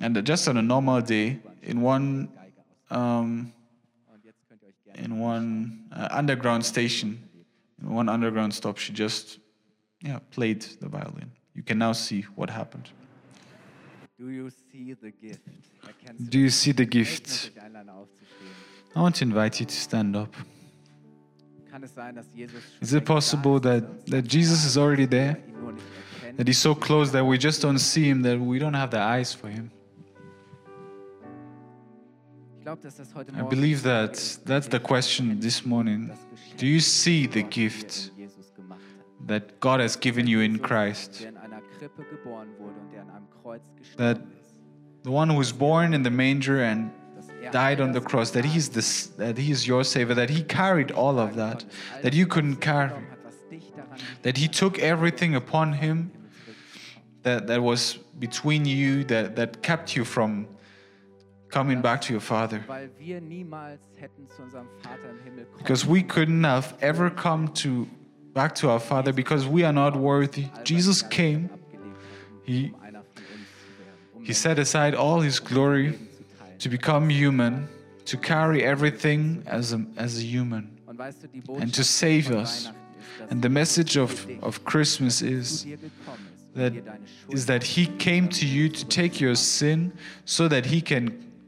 and 0.00 0.24
just 0.24 0.48
on 0.48 0.56
a 0.56 0.62
normal 0.62 1.00
day, 1.00 1.38
in 1.62 1.80
one 1.80 2.28
um, 2.90 3.52
in 4.94 5.18
one 5.18 5.84
uh, 5.92 6.08
underground 6.10 6.64
station, 6.64 7.18
in 7.82 7.90
one 7.90 8.08
underground 8.08 8.54
stop, 8.54 8.78
she 8.78 8.92
just 8.92 9.38
yeah, 10.00 10.18
played 10.30 10.62
the 10.80 10.88
violin. 10.88 11.32
You 11.54 11.62
can 11.62 11.78
now 11.78 11.92
see 11.92 12.22
what 12.34 12.50
happened. 12.50 12.90
Do 14.18 14.28
you 14.28 14.50
see 14.50 14.94
the 14.94 15.10
gift? 15.10 15.40
Do 16.28 16.38
you 16.38 16.50
see 16.50 16.72
the 16.72 16.84
gift? 16.84 17.50
I 18.96 19.00
want 19.00 19.16
to 19.16 19.24
invite 19.24 19.60
you 19.60 19.66
to 19.66 19.74
stand 19.74 20.14
up. 20.14 20.32
Is 22.80 22.94
it 22.94 23.04
possible 23.04 23.58
that, 23.60 24.06
that 24.06 24.22
Jesus 24.22 24.64
is 24.64 24.78
already 24.78 25.06
there? 25.06 25.38
That 26.36 26.46
he's 26.46 26.58
so 26.58 26.74
close 26.74 27.10
that 27.12 27.24
we 27.24 27.38
just 27.38 27.62
don't 27.62 27.78
see 27.78 28.08
him, 28.08 28.22
that 28.22 28.38
we 28.38 28.58
don't 28.58 28.74
have 28.74 28.90
the 28.90 29.00
eyes 29.00 29.32
for 29.32 29.48
him? 29.48 29.70
I 32.66 33.42
believe 33.42 33.82
that 33.82 34.38
that's 34.44 34.68
the 34.68 34.80
question 34.80 35.38
this 35.40 35.66
morning. 35.66 36.16
Do 36.56 36.66
you 36.66 36.80
see 36.80 37.26
the 37.26 37.42
gift 37.42 38.10
that 39.26 39.60
God 39.60 39.80
has 39.80 39.96
given 39.96 40.26
you 40.26 40.40
in 40.40 40.58
Christ? 40.58 41.26
That 43.96 44.20
the 45.02 45.10
one 45.10 45.28
who 45.28 45.36
was 45.36 45.52
born 45.52 45.92
in 45.92 46.02
the 46.02 46.10
manger 46.10 46.62
and 46.62 46.90
died 47.50 47.80
on 47.80 47.92
the 47.92 48.00
cross, 48.00 48.30
that 48.30 48.44
he's 48.44 48.68
this, 48.70 49.06
that 49.18 49.38
he 49.38 49.50
is 49.50 49.66
your 49.66 49.84
savior, 49.84 50.14
that 50.14 50.30
he 50.30 50.42
carried 50.42 50.90
all 50.90 51.18
of 51.18 51.36
that, 51.36 51.64
that 52.02 52.14
you 52.14 52.26
couldn't 52.26 52.56
carry, 52.56 52.92
that 54.22 54.36
he 54.36 54.48
took 54.48 54.78
everything 54.78 55.34
upon 55.34 55.72
him 55.72 56.10
that, 57.22 57.46
that 57.46 57.62
was 57.62 57.94
between 58.18 58.64
you, 58.64 59.04
that, 59.04 59.36
that 59.36 59.62
kept 59.62 59.96
you 59.96 60.04
from 60.04 60.46
coming 61.48 61.80
back 61.80 62.00
to 62.02 62.12
your 62.12 62.20
Father. 62.20 62.64
Because 65.58 65.86
we 65.86 66.02
couldn't 66.02 66.44
have 66.44 66.76
ever 66.80 67.10
come 67.10 67.48
to 67.48 67.88
back 68.34 68.54
to 68.56 68.68
our 68.68 68.80
Father 68.80 69.12
because 69.12 69.46
we 69.46 69.62
are 69.62 69.72
not 69.72 69.96
worthy. 69.96 70.46
Jesus 70.64 71.02
came. 71.02 71.48
He, 72.42 72.72
he 74.22 74.32
set 74.32 74.58
aside 74.58 74.94
all 74.94 75.20
his 75.20 75.38
glory 75.38 75.98
to 76.64 76.70
become 76.70 77.10
human, 77.10 77.68
to 78.06 78.16
carry 78.16 78.64
everything 78.64 79.42
as 79.46 79.74
a, 79.74 79.84
as 79.98 80.18
a 80.18 80.22
human, 80.22 80.64
and 81.60 81.74
to 81.74 81.84
save 81.84 82.30
us. 82.30 82.70
And 83.28 83.42
the 83.42 83.50
message 83.50 83.98
of, 83.98 84.26
of 84.42 84.64
Christmas 84.64 85.20
is 85.20 85.66
that 86.54 86.72
is 87.28 87.44
that 87.44 87.62
he 87.62 87.84
came 87.98 88.28
to 88.28 88.46
you 88.46 88.70
to 88.70 88.84
take 88.86 89.20
your 89.20 89.34
sin 89.34 89.92
so 90.24 90.48
that 90.48 90.64
he 90.64 90.80
can 90.80 91.04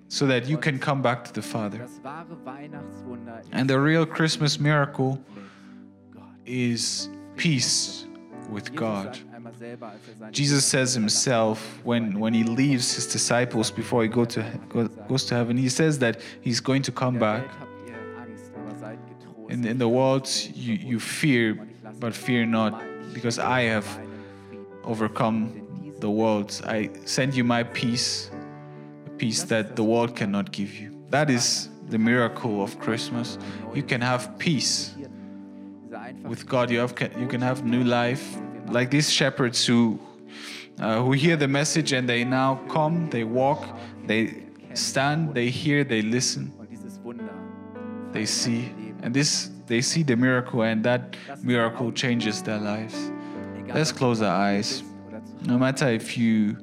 so 0.09 0.27
that 0.27 0.47
you 0.51 0.59
can 0.59 0.79
come 0.79 1.01
back 1.01 1.25
to 1.25 1.33
the 1.33 1.41
Father. 1.41 1.89
And 3.53 3.71
the 3.71 3.81
real 3.81 4.05
Christmas 4.05 4.61
miracle 4.61 5.19
is 6.45 7.09
peace 7.37 8.05
with 8.51 8.75
God. 8.75 9.19
Jesus 10.31 10.65
says 10.65 10.95
himself 10.95 11.81
when, 11.85 12.19
when 12.19 12.35
he 12.35 12.45
leaves 12.45 12.95
his 12.95 13.07
disciples 13.07 13.71
before 13.71 14.03
he 14.03 14.09
go 14.09 14.25
to, 14.25 14.45
go, 14.69 14.89
goes 14.89 15.25
to 15.27 15.35
heaven, 15.35 15.57
he 15.57 15.69
says 15.69 15.99
that 16.01 16.21
he's 16.41 16.61
going 16.61 16.83
to 16.83 16.93
come 16.93 17.19
back. 17.19 17.47
In, 19.49 19.65
in 19.65 19.79
the 19.79 19.89
world, 19.89 20.29
you, 20.55 20.75
you 20.75 20.99
fear, 20.99 21.67
but 22.01 22.15
fear 22.15 22.45
not, 22.45 22.83
because 23.15 23.39
I 23.39 23.63
have 23.63 23.87
overcome 24.83 25.95
the 26.01 26.11
world. 26.11 26.61
I 26.67 26.91
send 27.05 27.35
you 27.35 27.45
my 27.45 27.63
peace 27.63 28.31
peace 29.19 29.43
that 29.45 29.77
the 29.77 29.85
world 29.85 30.15
cannot 30.15 30.53
give 30.53 30.75
you. 30.75 30.95
That 31.11 31.31
is 31.31 31.69
the 31.89 31.99
miracle 31.99 32.63
of 32.63 32.79
Christmas. 32.79 33.39
You 33.75 33.83
can 33.83 34.01
have 34.01 34.39
peace 34.39 34.95
with 36.25 36.47
God. 36.47 36.71
You 36.71 36.81
have 36.81 36.95
you 37.19 37.27
can 37.27 37.41
have 37.41 37.65
new 37.65 37.85
life, 37.85 38.37
like 38.69 38.91
these 38.91 39.11
shepherds 39.11 39.67
who 39.67 39.99
uh, 40.79 41.03
who 41.03 41.13
hear 41.13 41.37
the 41.37 41.49
message 41.49 41.93
and 41.93 42.09
they 42.09 42.25
now 42.25 42.61
come, 42.69 43.09
they 43.11 43.25
walk, 43.25 43.79
they 44.05 44.43
stand, 44.75 45.35
they 45.35 45.49
hear, 45.49 45.85
they 45.85 46.03
listen, 46.03 46.53
they 48.13 48.27
see, 48.27 48.71
and 49.03 49.15
this 49.15 49.51
they 49.67 49.81
see 49.81 50.03
the 50.03 50.17
miracle, 50.17 50.63
and 50.63 50.85
that 50.85 51.17
miracle 51.43 51.91
changes 51.93 52.43
their 52.43 52.59
lives. 52.59 53.11
Let's 53.75 53.93
close 53.93 54.23
our 54.23 54.35
eyes. 54.35 54.83
No 55.43 55.59
matter 55.59 55.89
if 55.89 56.17
you 56.17 56.57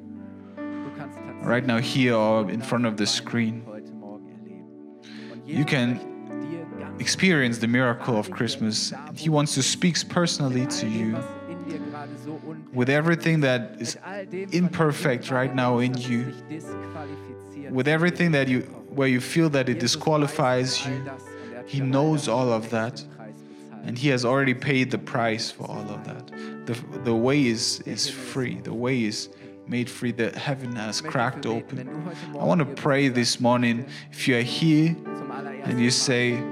right 1.44 1.64
now 1.66 1.78
here 1.78 2.14
or 2.14 2.50
in 2.50 2.60
front 2.60 2.86
of 2.86 2.96
the 2.96 3.06
screen. 3.06 3.64
You 5.46 5.64
can 5.64 6.00
experience 6.98 7.58
the 7.58 7.68
miracle 7.68 8.16
of 8.16 8.30
Christmas. 8.30 8.92
He 9.14 9.28
wants 9.28 9.54
to 9.54 9.62
speak 9.62 10.08
personally 10.08 10.66
to 10.66 10.88
you 10.88 11.16
with 12.74 12.90
everything 12.90 13.40
that 13.40 13.76
is 13.78 13.96
imperfect 14.52 15.30
right 15.30 15.54
now 15.54 15.78
in 15.78 15.96
you, 15.96 16.34
with 17.70 17.88
everything 17.88 18.32
that 18.32 18.48
you 18.48 18.60
where 18.94 19.08
you 19.08 19.20
feel 19.20 19.48
that 19.50 19.68
it 19.68 19.80
disqualifies 19.80 20.86
you. 20.86 21.10
He 21.66 21.80
knows 21.80 22.28
all 22.28 22.52
of 22.52 22.70
that. 22.70 23.04
And 23.84 23.98
he 23.98 24.08
has 24.08 24.24
already 24.24 24.54
paid 24.54 24.90
the 24.90 24.98
price 24.98 25.50
for 25.50 25.70
all 25.70 25.86
of 25.90 26.04
that. 26.04 26.28
The, 26.66 26.74
the 27.00 27.14
way 27.14 27.46
is, 27.46 27.80
is 27.80 28.08
free. 28.08 28.60
The 28.60 28.72
way 28.72 29.04
is 29.04 29.28
made 29.66 29.90
free, 29.90 30.12
that 30.12 30.34
heaven 30.34 30.76
has 30.76 31.00
cracked 31.00 31.44
open. 31.44 32.12
I 32.38 32.44
want 32.44 32.60
to 32.60 32.66
pray 32.66 33.08
this 33.08 33.40
morning 33.40 33.86
if 34.10 34.26
you 34.26 34.38
are 34.38 34.42
here 34.42 34.96
and 35.64 35.80
you 35.80 35.90
say, 35.90 36.42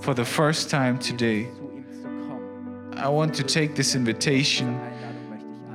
for 0.00 0.14
the 0.14 0.24
first 0.24 0.70
time 0.70 0.98
today, 0.98 1.48
I 2.94 3.08
want 3.08 3.34
to 3.34 3.42
take 3.42 3.74
this 3.74 3.94
invitation 3.94 4.78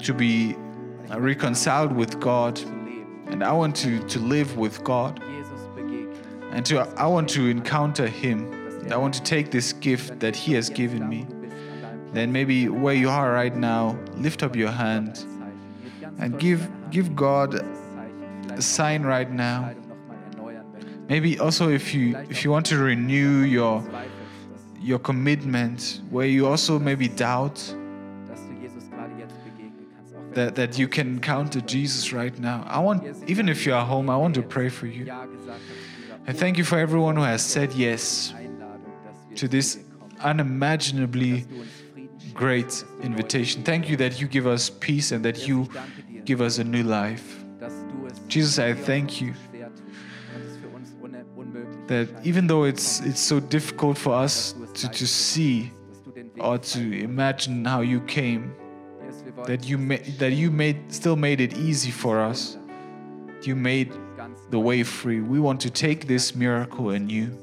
to 0.03 0.13
be 0.13 0.55
reconciled 1.09 1.91
with 1.91 2.19
God 2.19 2.59
and 3.31 3.45
I 3.45 3.53
want 3.53 3.77
to, 3.77 4.05
to 4.09 4.19
live 4.19 4.57
with 4.57 4.83
God. 4.83 5.23
And 6.51 6.65
to, 6.65 6.79
I 6.97 7.07
want 7.07 7.29
to 7.29 7.47
encounter 7.47 8.07
Him. 8.07 8.91
I 8.91 8.97
want 8.97 9.13
to 9.13 9.23
take 9.23 9.51
this 9.51 9.71
gift 9.71 10.19
that 10.19 10.35
He 10.35 10.53
has 10.53 10.69
given 10.69 11.07
me. 11.07 11.25
Then 12.11 12.33
maybe 12.33 12.67
where 12.67 12.93
you 12.93 13.09
are 13.09 13.31
right 13.31 13.55
now, 13.55 13.97
lift 14.15 14.43
up 14.43 14.53
your 14.53 14.71
hand 14.71 15.25
and 16.19 16.37
give 16.37 16.69
give 16.89 17.15
God 17.15 17.55
a 18.51 18.61
sign 18.61 19.03
right 19.03 19.31
now. 19.31 19.73
Maybe 21.07 21.39
also 21.39 21.69
if 21.69 21.93
you 21.93 22.17
if 22.29 22.43
you 22.43 22.51
want 22.51 22.65
to 22.65 22.77
renew 22.77 23.43
your 23.43 23.81
your 24.81 24.99
commitment, 24.99 26.01
where 26.09 26.27
you 26.27 26.47
also 26.47 26.77
maybe 26.79 27.07
doubt 27.07 27.73
that, 30.33 30.55
that 30.55 30.77
you 30.77 30.87
can 30.87 31.07
encounter 31.07 31.61
Jesus 31.61 32.13
right 32.13 32.37
now. 32.39 32.63
I 32.67 32.79
want, 32.79 33.03
even 33.27 33.49
if 33.49 33.65
you 33.65 33.73
are 33.73 33.85
home, 33.85 34.09
I 34.09 34.17
want 34.17 34.35
to 34.35 34.41
pray 34.41 34.69
for 34.69 34.87
you. 34.87 35.11
I 36.27 36.33
thank 36.33 36.57
you 36.57 36.63
for 36.63 36.77
everyone 36.77 37.15
who 37.15 37.23
has 37.23 37.41
said 37.43 37.73
yes 37.73 38.33
to 39.35 39.47
this 39.47 39.79
unimaginably 40.19 41.45
great 42.33 42.83
invitation. 43.01 43.63
Thank 43.63 43.89
you 43.89 43.97
that 43.97 44.21
you 44.21 44.27
give 44.27 44.47
us 44.47 44.69
peace 44.69 45.11
and 45.11 45.25
that 45.25 45.47
you 45.47 45.69
give 46.25 46.41
us 46.41 46.57
a 46.59 46.63
new 46.63 46.83
life. 46.83 47.43
Jesus, 48.27 48.59
I 48.59 48.73
thank 48.73 49.21
you 49.21 49.33
that 51.87 52.07
even 52.23 52.47
though 52.47 52.63
it's 52.63 53.01
it's 53.01 53.19
so 53.19 53.39
difficult 53.39 53.97
for 53.97 54.13
us 54.13 54.55
to, 54.75 54.87
to 54.87 55.05
see 55.05 55.71
or 56.39 56.57
to 56.57 56.79
imagine 56.79 57.65
how 57.65 57.81
you 57.81 57.99
came, 58.01 58.55
that 59.45 59.65
you 59.65 59.77
made 59.77 60.05
that 60.19 60.33
you 60.33 60.51
made 60.51 60.93
still 60.93 61.15
made 61.15 61.41
it 61.41 61.57
easy 61.57 61.91
for 61.91 62.19
us. 62.19 62.57
You 63.43 63.55
made 63.55 63.91
the 64.49 64.59
way 64.59 64.83
free. 64.83 65.21
We 65.21 65.39
want 65.39 65.61
to 65.61 65.69
take 65.69 66.07
this 66.07 66.35
miracle 66.35 66.91
in 66.91 67.09
you. 67.09 67.37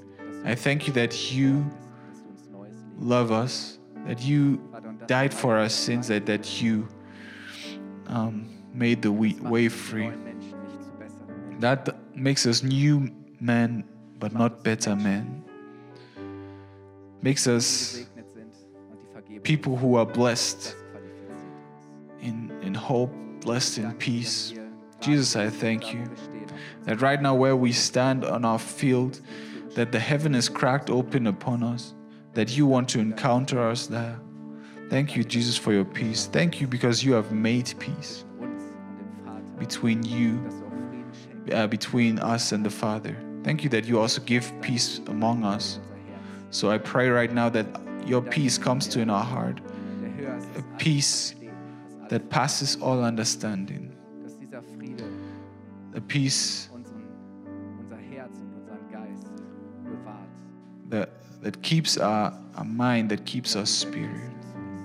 I 0.45 0.55
thank 0.55 0.87
you 0.87 0.93
that 0.95 1.33
you 1.33 1.69
love 2.99 3.33
us, 3.33 3.79
that 4.07 4.23
you 4.23 4.61
died 5.07 5.35
for 5.35 5.57
our 5.57 5.69
sins, 5.69 6.09
that, 6.09 6.27
that 6.27 6.63
you 6.63 6.87
um, 8.07 8.49
made 8.73 9.03
the 9.03 9.11
way 9.13 9.69
free. 9.69 10.13
That 11.59 11.97
makes 12.15 12.47
us 12.47 12.63
new 12.63 13.11
men, 13.41 13.85
but 14.19 14.33
not 14.33 14.63
better 14.63 14.95
men. 14.95 15.45
Makes 17.23 17.49
us 17.49 18.07
people 19.43 19.77
who 19.77 19.97
are 19.97 20.07
blessed 20.07 20.77
in, 22.21 22.51
in 22.63 22.75
hope, 22.75 23.13
blessed 23.41 23.79
in 23.79 23.93
peace. 23.95 24.55
Jesus, 25.01 25.37
I 25.37 25.49
thank 25.49 25.93
you 25.93 26.05
that 26.85 27.01
right 27.01 27.21
now, 27.21 27.35
where 27.35 27.57
we 27.57 27.73
stand 27.73 28.25
on 28.25 28.45
our 28.45 28.59
field, 28.59 29.21
that 29.75 29.93
the 29.93 29.99
heaven 29.99 30.35
is 30.35 30.49
cracked 30.49 30.91
open 30.91 31.27
upon 31.27 31.63
us, 31.63 31.95
that 32.35 32.57
you 32.57 32.67
want 32.67 32.89
to 32.91 32.99
encounter 32.99 33.61
us 33.61 33.87
there. 33.87 34.19
Thank 34.89 35.15
you, 35.15 35.23
Jesus, 35.23 35.57
for 35.57 35.73
your 35.73 35.85
peace. 35.85 36.27
Thank 36.27 36.61
you 36.61 36.67
because 36.67 37.05
you 37.05 37.13
have 37.13 37.31
made 37.31 37.75
peace 37.79 38.25
between 39.59 40.03
you, 40.03 40.41
uh, 41.53 41.67
between 41.67 42.19
us 42.21 42.53
and 42.53 42.65
the 42.65 42.71
Father. 42.71 43.17
Thank 43.45 43.63
you 43.65 43.71
that 43.71 43.85
you 43.85 44.01
also 44.01 44.21
give 44.23 44.53
peace 44.63 45.01
among 45.09 45.45
us. 45.45 45.79
So 46.51 46.71
I 46.71 46.79
pray 46.79 47.09
right 47.11 47.33
now 47.33 47.49
that 47.51 47.67
your 48.07 48.23
peace 48.23 48.57
comes 48.57 48.89
to 48.89 49.01
in 49.01 49.11
our 49.11 49.25
heart, 49.25 49.61
a 50.57 50.63
peace 50.79 51.35
that 52.09 52.31
passes 52.31 52.77
all 52.81 53.03
understanding, 53.03 53.95
a 55.95 56.01
peace 56.01 56.69
that, 60.89 61.11
that 61.43 61.63
keeps 61.63 61.99
our, 61.99 62.33
our 62.57 62.65
mind, 62.65 63.11
that 63.11 63.25
keeps 63.27 63.57
our 63.57 63.67
spirit. 63.67 64.31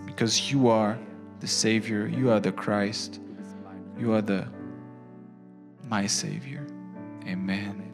Because 0.06 0.52
you 0.52 0.68
are 0.68 1.00
the 1.40 1.48
Savior, 1.48 2.08
you 2.08 2.32
are 2.32 2.40
the 2.40 2.52
Christ, 2.52 3.20
you 3.98 4.14
are 4.14 4.22
the 4.22 4.48
my 5.90 6.08
Savior. 6.08 6.66
Amen. 7.28 7.94